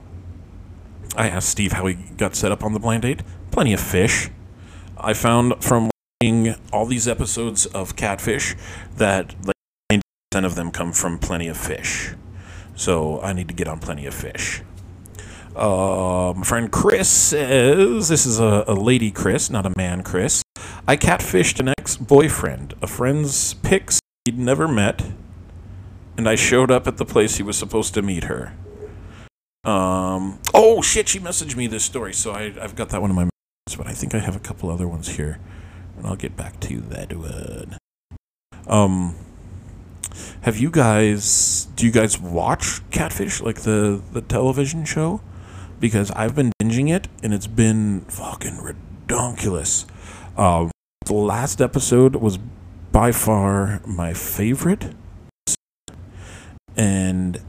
[1.16, 3.22] I asked Steve how he got set up on the blind date.
[3.52, 4.30] Plenty of fish.
[4.98, 5.90] I found from
[6.22, 8.58] watching all these episodes of Catfish
[8.98, 10.02] that like
[10.34, 12.14] 90% of them come from Plenty of Fish.
[12.76, 14.64] So I need to get on Plenty of Fish.
[15.60, 20.42] Uh, my friend Chris says this is a, a lady Chris, not a man Chris.
[20.88, 22.76] I catfished an ex boyfriend.
[22.82, 25.06] A friend's pics he'd never met,
[26.16, 28.54] and I showed up at the place he was supposed to meet her.
[29.66, 33.16] Um, oh shit, she messaged me this story, so I, I've got that one in
[33.18, 35.40] my messages, but I think I have a couple other ones here,
[35.98, 37.78] and I'll get back to that one.
[38.66, 39.16] Um,
[40.44, 41.68] have you guys?
[41.76, 45.20] Do you guys watch Catfish, like the the television show?
[45.80, 49.86] Because I've been binging it, and it's been fucking redonkulous.
[50.38, 50.72] Um,
[51.06, 52.38] the last episode was
[52.92, 54.94] by far my favorite,
[56.76, 57.42] and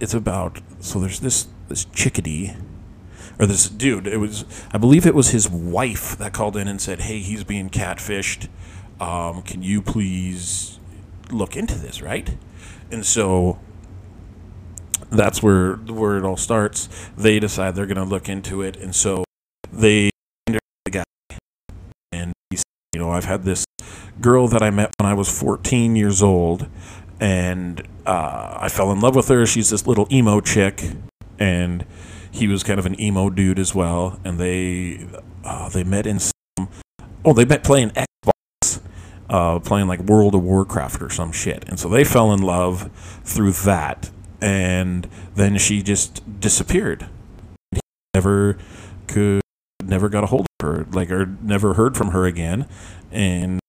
[0.00, 2.54] it's about so there's this this chickadee
[3.38, 6.80] or this dude it was i believe it was his wife that called in and
[6.80, 8.48] said hey he's being catfished.
[9.00, 10.78] Um, can you please
[11.30, 12.36] look into this right?
[12.90, 13.58] And so
[15.12, 18.94] that's where where it all starts they decide they're going to look into it and
[18.94, 19.24] so
[19.72, 20.10] they
[20.46, 21.04] the guy
[22.12, 23.64] and he said, you know i've had this
[24.20, 26.68] girl that i met when i was 14 years old
[27.22, 29.46] and uh, I fell in love with her.
[29.46, 30.82] She's this little emo chick,
[31.38, 31.86] and
[32.32, 34.18] he was kind of an emo dude as well.
[34.24, 35.06] And they
[35.44, 36.68] uh, they met in some
[37.24, 38.80] oh they met playing Xbox,
[39.30, 41.64] uh, playing like World of Warcraft or some shit.
[41.68, 42.90] And so they fell in love
[43.22, 44.10] through that,
[44.42, 47.08] and then she just disappeared.
[47.70, 47.80] He
[48.12, 48.58] never
[49.06, 49.40] could
[49.82, 52.68] never got a hold of her, like or never heard from her again,
[53.10, 53.60] and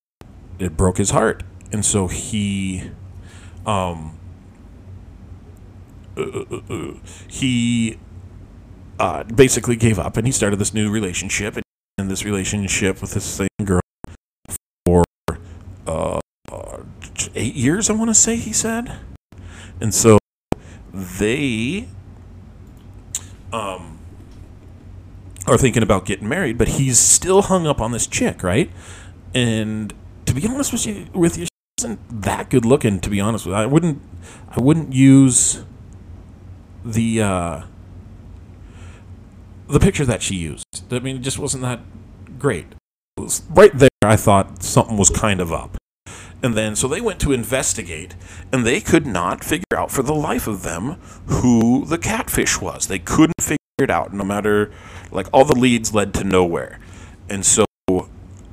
[0.57, 1.43] it broke his heart.
[1.71, 2.91] And so he
[3.65, 4.17] um,
[6.17, 6.93] uh, uh, uh,
[7.27, 7.97] he
[8.99, 11.63] uh, basically gave up and he started this new relationship and
[11.97, 13.79] in this relationship with this same girl
[14.85, 15.03] for
[15.87, 16.19] uh,
[17.35, 18.97] eight years i want to say he said
[19.79, 20.17] and so
[20.93, 21.87] they
[23.51, 23.99] um,
[25.47, 28.71] are thinking about getting married but he's still hung up on this chick right
[29.33, 29.93] and
[30.25, 31.47] to be honest with you with you
[31.79, 33.61] isn't that good looking to be honest with you.
[33.61, 34.01] I wouldn't
[34.49, 35.63] I wouldn't use
[36.85, 37.63] the uh,
[39.67, 40.65] the picture that she used.
[40.91, 41.81] I mean, it just wasn't that
[42.39, 42.67] great.
[43.49, 45.77] right there, I thought something was kind of up.
[46.43, 48.15] And then, so they went to investigate,
[48.51, 52.87] and they could not figure out for the life of them who the catfish was.
[52.87, 54.69] They couldn't figure it out, no matter,
[55.09, 56.79] like, all the leads led to nowhere.
[57.29, 57.65] And so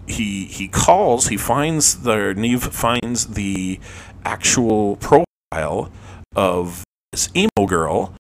[0.07, 3.81] he he calls, he finds the Nev finds the
[4.25, 5.91] actual profile
[6.37, 8.15] of this emo girl,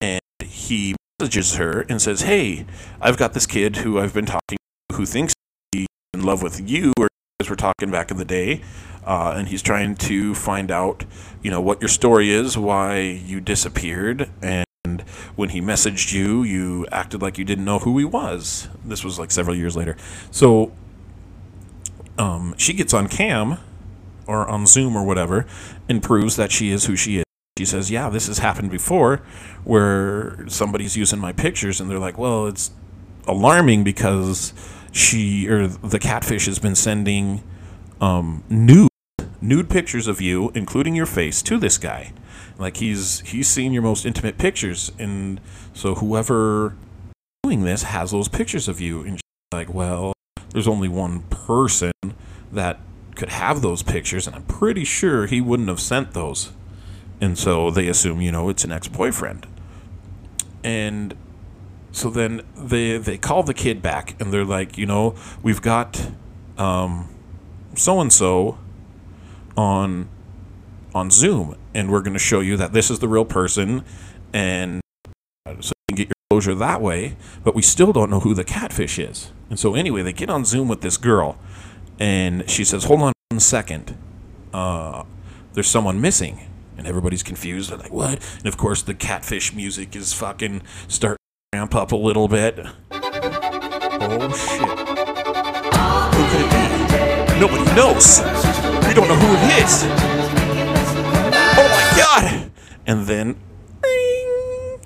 [0.00, 2.66] and he messages her and says, "Hey,
[3.00, 4.58] I've got this kid who I've been talking
[4.88, 5.34] to who thinks
[5.70, 7.08] he's in love with you, or
[7.40, 8.62] as we're talking back in the day."
[9.04, 11.04] Uh, and he's trying to find out,
[11.42, 15.02] you know, what your story is, why you disappeared, and
[15.36, 18.68] when he messaged you, you acted like you didn't know who he was.
[18.84, 19.96] This was like several years later.
[20.30, 20.72] So
[22.18, 23.58] um, she gets on cam
[24.26, 25.46] or on Zoom or whatever
[25.88, 27.24] and proves that she is who she is.
[27.58, 29.16] She says, "Yeah, this has happened before,
[29.64, 32.70] where somebody's using my pictures, and they're like, well, it's
[33.26, 34.54] alarming because
[34.90, 37.42] she or the catfish has been sending
[38.00, 38.88] um, nude
[39.42, 42.12] nude pictures of you, including your face, to this guy.
[42.58, 45.40] Like he's he's seen your most intimate pictures, and
[45.74, 46.76] so whoever
[47.42, 49.20] doing this has those pictures of you, and
[49.52, 50.12] like, well,
[50.50, 51.92] there's only one person
[52.52, 52.78] that
[53.14, 56.52] could have those pictures, and I'm pretty sure he wouldn't have sent those.
[57.20, 59.46] And so they assume, you know, it's an ex boyfriend.
[60.64, 61.14] And
[61.92, 66.10] so then they they call the kid back and they're like, you know, we've got
[66.58, 67.08] um
[67.74, 68.58] so and so
[69.56, 70.08] on
[70.94, 73.84] on Zoom and we're going to show you that this is the real person
[74.32, 74.80] and
[75.60, 78.44] so you can get your closure that way, but we still don't know who the
[78.44, 79.32] catfish is.
[79.50, 81.38] And so anyway, they get on Zoom with this girl
[81.98, 83.96] and she says, "Hold on one second.
[84.52, 85.04] Uh
[85.54, 86.48] there's someone missing."
[86.78, 87.70] And everybody's confused.
[87.70, 91.16] They're like, "What?" And of course, the catfish music is fucking start
[91.54, 92.58] ramp up a little bit.
[92.90, 94.68] Oh shit.
[96.14, 97.40] Who could it be?
[97.40, 98.31] Nobody knows.
[98.92, 99.84] We don't know who it is.
[101.56, 102.50] Oh my god!
[102.86, 103.40] And then
[103.82, 104.80] ring,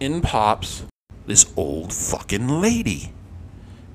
[0.00, 0.84] in pops
[1.24, 3.14] this old fucking lady.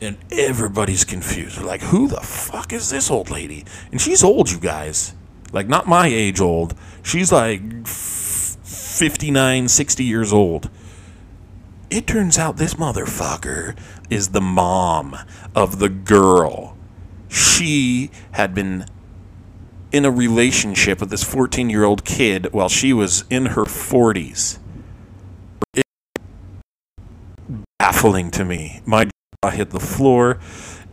[0.01, 1.59] And everybody's confused.
[1.59, 3.63] They're like, who the fuck is this old lady?
[3.91, 5.13] And she's old, you guys.
[5.51, 6.73] Like, not my age old.
[7.03, 10.67] She's like f- 59, 60 years old.
[11.91, 13.77] It turns out this motherfucker
[14.09, 15.15] is the mom
[15.53, 16.75] of the girl.
[17.30, 18.86] She had been
[19.91, 24.59] in a relationship with this 14 year old kid while she was in her 40s.
[25.73, 25.84] It's
[27.77, 28.82] baffling to me.
[28.86, 30.39] My jaw hit the floor,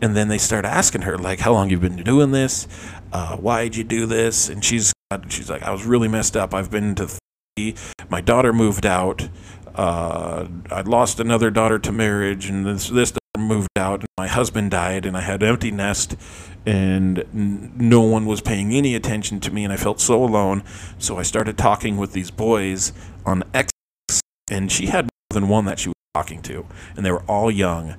[0.01, 2.69] and then they start asking her, like, how long you been doing this?
[3.13, 4.49] Uh, why'd you do this?
[4.49, 4.93] And she's
[5.29, 6.53] she's like, I was really messed up.
[6.53, 7.81] I've been to therapy.
[8.09, 9.29] My daughter moved out.
[9.75, 14.01] Uh, I lost another daughter to marriage, and this this moved out.
[14.01, 16.17] And my husband died, and I had an empty nest,
[16.65, 20.63] and n- no one was paying any attention to me, and I felt so alone.
[20.99, 22.93] So I started talking with these boys
[23.25, 23.71] on X,
[24.51, 26.67] and she had more than one that she was talking to,
[26.97, 27.97] and they were all young,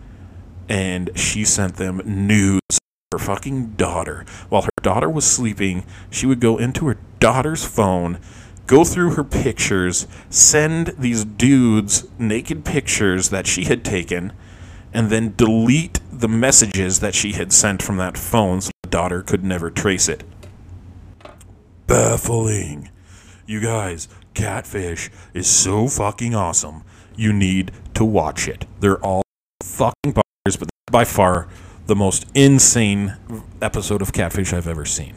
[0.69, 2.79] and she sent them nudes
[3.11, 4.25] her fucking daughter.
[4.49, 8.19] While her daughter was sleeping, she would go into her daughter's phone,
[8.65, 14.33] go through her pictures, send these dudes naked pictures that she had taken,
[14.93, 19.21] and then delete the messages that she had sent from that phone so the daughter
[19.21, 20.23] could never trace it.
[21.87, 22.89] Baffling.
[23.45, 26.83] You guys, Catfish is so fucking awesome.
[27.15, 28.65] You need to watch it.
[28.79, 29.23] They're all
[29.63, 31.47] fucking bars, but by far
[31.87, 33.15] the most insane
[33.61, 35.15] episode of Catfish I've ever seen.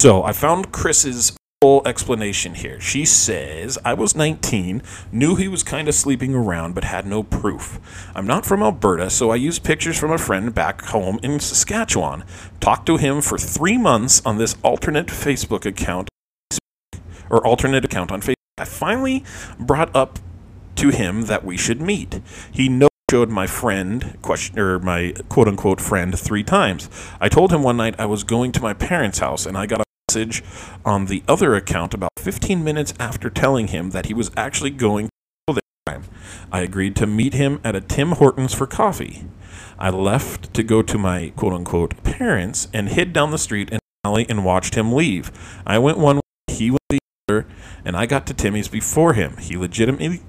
[0.00, 2.80] So I found Chris's full explanation here.
[2.80, 4.82] She says, I was 19,
[5.12, 7.78] knew he was kind of sleeping around, but had no proof.
[8.16, 12.24] I'm not from Alberta, so I used pictures from a friend back home in Saskatchewan.
[12.58, 16.08] Talked to him for three months on this alternate Facebook account,
[17.30, 18.34] or alternate account on Facebook.
[18.58, 19.22] I finally
[19.56, 20.18] brought up
[20.74, 22.20] to him that we should meet.
[22.50, 26.88] He no showed my friend question or my quote unquote friend three times.
[27.20, 29.81] I told him one night I was going to my parents' house and I got
[30.08, 30.42] message
[30.84, 35.08] on the other account about 15 minutes after telling him that he was actually going
[35.46, 36.04] to this time.
[36.50, 39.24] I agreed to meet him at a Tim Hortons for coffee.
[39.78, 43.78] I left to go to my quote unquote parents and hid down the street in
[44.04, 45.30] alley and watched him leave.
[45.66, 46.98] I went one way, he went the
[47.28, 47.46] other,
[47.84, 49.36] and I got to Timmy's before him.
[49.38, 50.22] He legitimately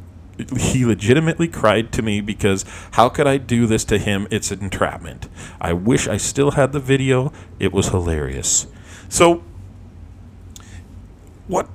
[0.57, 4.27] he legitimately cried to me because how could I do this to him?
[4.31, 5.29] It's an entrapment.
[5.61, 7.31] I wish I still had the video.
[7.59, 8.65] It was hilarious.
[9.09, 9.43] So,
[11.47, 11.69] what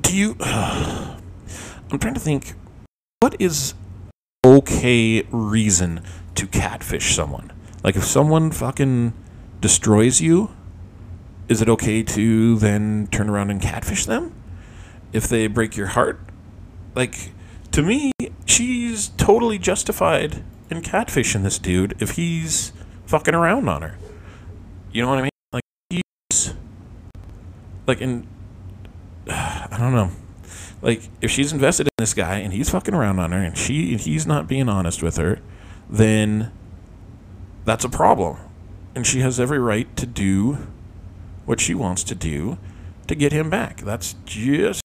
[0.00, 0.36] do you.
[0.40, 2.54] I'm trying to think.
[3.20, 3.74] What is
[4.44, 6.02] okay reason
[6.34, 7.52] to catfish someone?
[7.82, 9.12] Like, if someone fucking
[9.60, 10.50] destroys you,
[11.48, 14.32] is it okay to then turn around and catfish them?
[15.12, 16.20] If they break your heart?
[16.94, 17.32] Like
[17.72, 18.12] to me,
[18.46, 22.72] she's totally justified in catfishing this dude if he's
[23.06, 23.96] fucking around on her.
[24.92, 25.30] You know what I mean?
[25.52, 26.54] Like he's
[27.86, 28.26] like in
[29.70, 30.10] I don't know.
[30.82, 33.92] Like if she's invested in this guy and he's fucking around on her and she
[33.92, 35.40] and he's not being honest with her,
[35.88, 36.52] then
[37.64, 38.36] that's a problem.
[38.94, 40.58] And she has every right to do
[41.44, 42.58] what she wants to do
[43.06, 43.78] to get him back.
[43.78, 44.82] That's just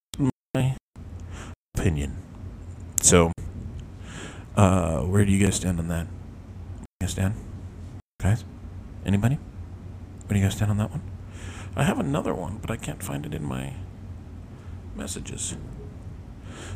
[0.54, 0.76] my
[1.76, 2.18] opinion.
[3.02, 3.32] So,
[4.56, 6.08] uh, where do you guys stand on that?
[6.80, 7.36] You guys stand?
[8.22, 8.44] Guys?
[9.06, 9.36] Anybody?
[9.36, 11.02] Where do you guys stand on that one?
[11.76, 13.74] I have another one, but I can't find it in my
[14.96, 15.56] messages.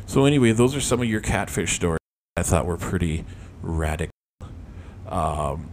[0.06, 1.98] So, anyway, those are some of your catfish stories
[2.36, 3.24] I thought were pretty
[3.62, 4.12] radical.
[5.08, 5.70] Um,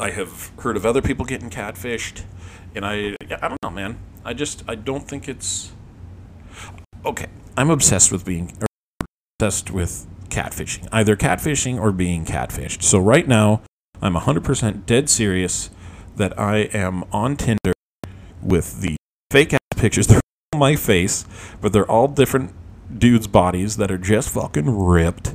[0.00, 2.22] I have heard of other people getting catfished,
[2.74, 3.98] and I, I don't know, man.
[4.24, 5.72] I just, I don't think it's.
[7.04, 8.52] Okay, I'm obsessed with being
[9.40, 12.82] obsessed with catfishing, either catfishing or being catfished.
[12.82, 13.62] So right now,
[14.02, 15.70] I'm 100% dead serious
[16.16, 17.72] that I am on Tinder
[18.42, 18.96] with the
[19.30, 20.08] fake ass pictures.
[20.54, 21.24] My face,
[21.60, 22.52] but they're all different
[22.96, 25.34] dudes' bodies that are just fucking ripped.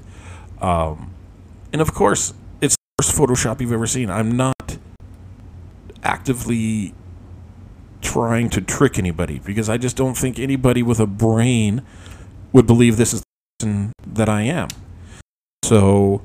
[0.61, 1.13] Um,
[1.73, 4.09] and of course, it's the worst Photoshop you've ever seen.
[4.09, 4.77] I'm not
[6.03, 6.93] actively
[8.01, 11.83] trying to trick anybody because I just don't think anybody with a brain
[12.51, 13.25] would believe this is the
[13.59, 14.69] person that I am.
[15.63, 16.21] So,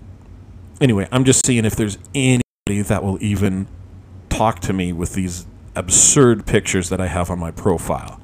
[0.80, 3.68] anyway, I'm just seeing if there's anybody that will even
[4.28, 8.20] talk to me with these absurd pictures that I have on my profile.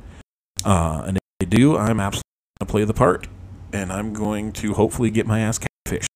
[0.65, 2.23] Uh, and if they do, I'm absolutely
[2.61, 3.29] going to play the part.
[3.73, 6.07] And I'm going to hopefully get my ass catfished.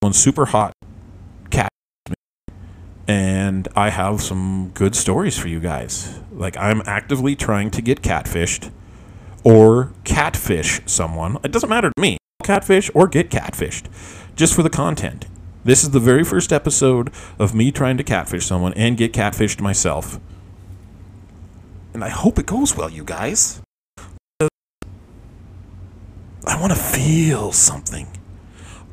[0.00, 0.72] One super hot
[1.50, 1.68] cat.
[3.06, 6.18] And I have some good stories for you guys.
[6.32, 8.70] Like, I'm actively trying to get catfished
[9.44, 11.38] or catfish someone.
[11.44, 12.16] It doesn't matter to me.
[12.42, 13.86] Catfish or get catfished.
[14.34, 15.26] Just for the content.
[15.64, 19.60] This is the very first episode of me trying to catfish someone and get catfished
[19.60, 20.18] myself.
[21.94, 23.62] And I hope it goes well, you guys.
[26.46, 28.08] I want to feel something.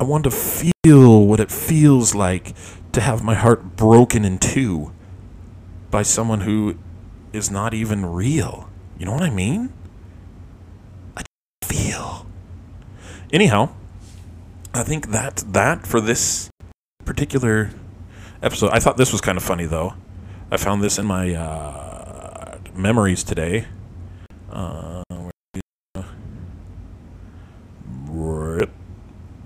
[0.00, 2.54] I want to feel what it feels like
[2.92, 4.92] to have my heart broken in two
[5.90, 6.78] by someone who
[7.32, 8.70] is not even real.
[8.98, 9.72] You know what I mean?
[11.16, 11.22] I
[11.64, 12.26] feel.
[13.32, 13.74] Anyhow,
[14.72, 16.50] I think that that for this
[17.04, 17.70] particular
[18.42, 18.70] episode.
[18.72, 19.94] I thought this was kind of funny though.
[20.50, 21.91] I found this in my uh,
[22.74, 23.66] memories today.
[24.50, 25.02] Uh,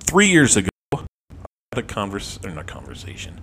[0.05, 0.99] three years ago, I
[1.73, 3.41] had a converse or not conversation.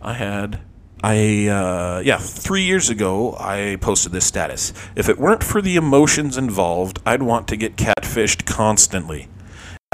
[0.00, 0.60] I had
[1.02, 4.72] I uh, yeah, three years ago I posted this status.
[4.94, 9.28] If it weren't for the emotions involved, I'd want to get catfished constantly.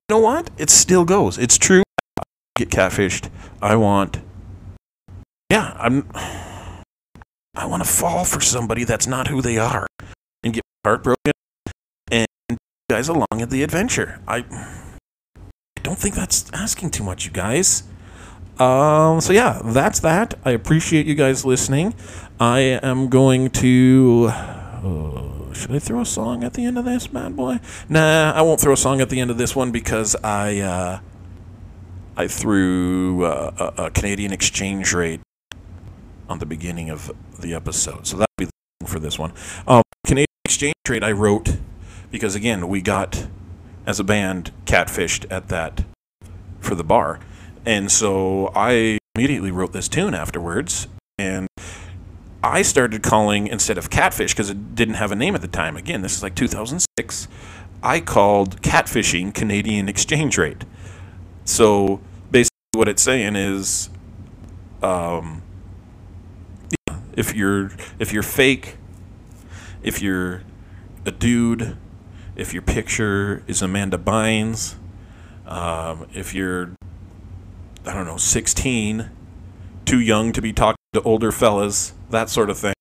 [0.09, 0.51] You know what?
[0.59, 1.39] It still goes.
[1.39, 1.83] It's true.
[2.19, 2.23] I
[2.57, 3.31] get catfished.
[3.61, 4.21] I want.
[5.51, 6.09] Yeah, I'm.
[7.55, 9.87] I want to fall for somebody that's not who they are,
[10.43, 11.33] and get heartbroken,
[12.11, 12.27] and
[12.89, 14.21] guys along at the adventure.
[14.27, 14.45] I.
[15.77, 17.83] I don't think that's asking too much, you guys.
[18.59, 20.35] Um, so yeah, that's that.
[20.45, 21.95] I appreciate you guys listening.
[22.39, 24.29] I am going to.
[24.31, 27.61] Uh, should I throw a song at the end of this, bad boy?
[27.89, 31.01] Nah, I won't throw a song at the end of this one because I uh,
[32.17, 35.21] I threw uh, a, a, Canadian exchange rate
[36.33, 39.33] on the beginning of the episode, so that'll be the for this one.
[39.67, 41.59] Um, Canadian exchange rate I wrote
[42.11, 43.27] because again we got
[43.87, 45.85] as a band catfished at that
[46.59, 47.21] for the bar.
[47.65, 51.47] And so I immediately wrote this tune afterwards and
[52.43, 55.77] I started calling instead of catfish because it didn't have a name at the time.
[55.77, 57.29] Again, this is like 2006.
[57.83, 60.65] I called catfishing Canadian exchange rate.
[61.45, 63.91] So basically, what it's saying is,
[64.83, 65.43] um,
[67.15, 68.77] if you're if you're fake,
[69.83, 70.43] if you're
[71.05, 71.77] a dude
[72.37, 74.77] if your picture is Amanda Bynes,
[75.47, 76.75] um, if you're,
[77.85, 79.11] I don't know, 16,
[79.85, 82.75] too young to be talking to older fellas, that sort of thing.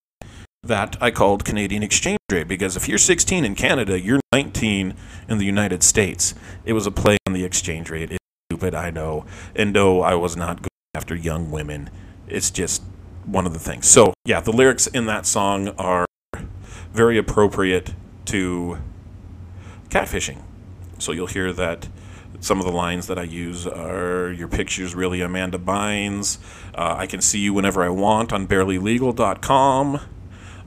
[0.64, 4.94] That I called Canadian exchange rate because if you're 16 in Canada, you're 19
[5.28, 6.34] in the United States.
[6.64, 8.12] It was a play on the exchange rate.
[8.12, 8.18] It's
[8.48, 9.26] stupid, I know.
[9.56, 11.90] And no, I was not going after young women.
[12.28, 12.82] It's just
[13.24, 13.88] one of the things.
[13.88, 16.06] So, yeah, the lyrics in that song are
[16.92, 17.94] very appropriate
[18.26, 18.78] to
[19.88, 20.42] catfishing.
[20.98, 21.88] So you'll hear that
[22.40, 26.38] some of the lines that I use are Your picture's really Amanda Bynes.
[26.74, 30.00] Uh, I can see you whenever I want on barelylegal.com.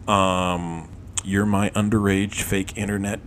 [0.08, 0.90] Um,
[1.24, 3.20] you're my underage fake internet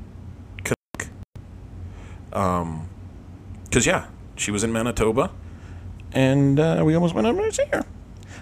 [2.32, 2.88] Um,
[3.64, 4.06] because, yeah,
[4.36, 5.30] she was in Manitoba.
[6.12, 7.84] And uh, we almost went over to see her.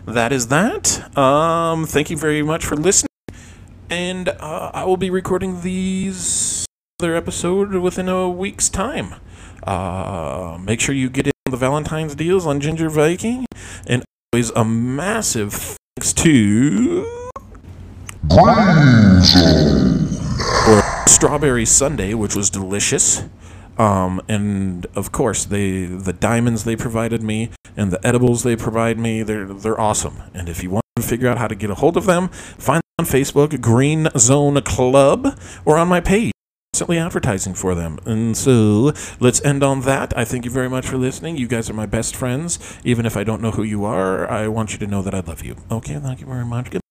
[0.07, 1.17] That is that.
[1.19, 3.09] Um, thank you very much for listening.
[3.91, 6.65] And uh, I will be recording these
[7.01, 9.17] other episode within a week's time.
[9.65, 13.47] Uh, make sure you get in the Valentine's deals on Ginger Viking.
[13.87, 17.05] And always a massive thanks to.
[20.69, 23.25] Or Strawberry Sunday, which was delicious.
[23.79, 28.99] Um, and of course, they the diamonds they provided me and the edibles they provide
[28.99, 30.23] me, they're they're awesome.
[30.35, 32.83] And if you want to figure out how to get a hold of them, find
[32.97, 36.33] them on Facebook, Green Zone Club, or on my page
[36.73, 37.99] constantly advertising for them.
[38.05, 40.13] And so let's end on that.
[40.15, 41.39] I thank you very much for listening.
[41.39, 42.59] You guys are my best friends.
[42.85, 45.21] Even if I don't know who you are, I want you to know that I
[45.21, 45.57] love you.
[45.71, 46.67] Okay, thank you very much.
[46.67, 46.86] Goodbye.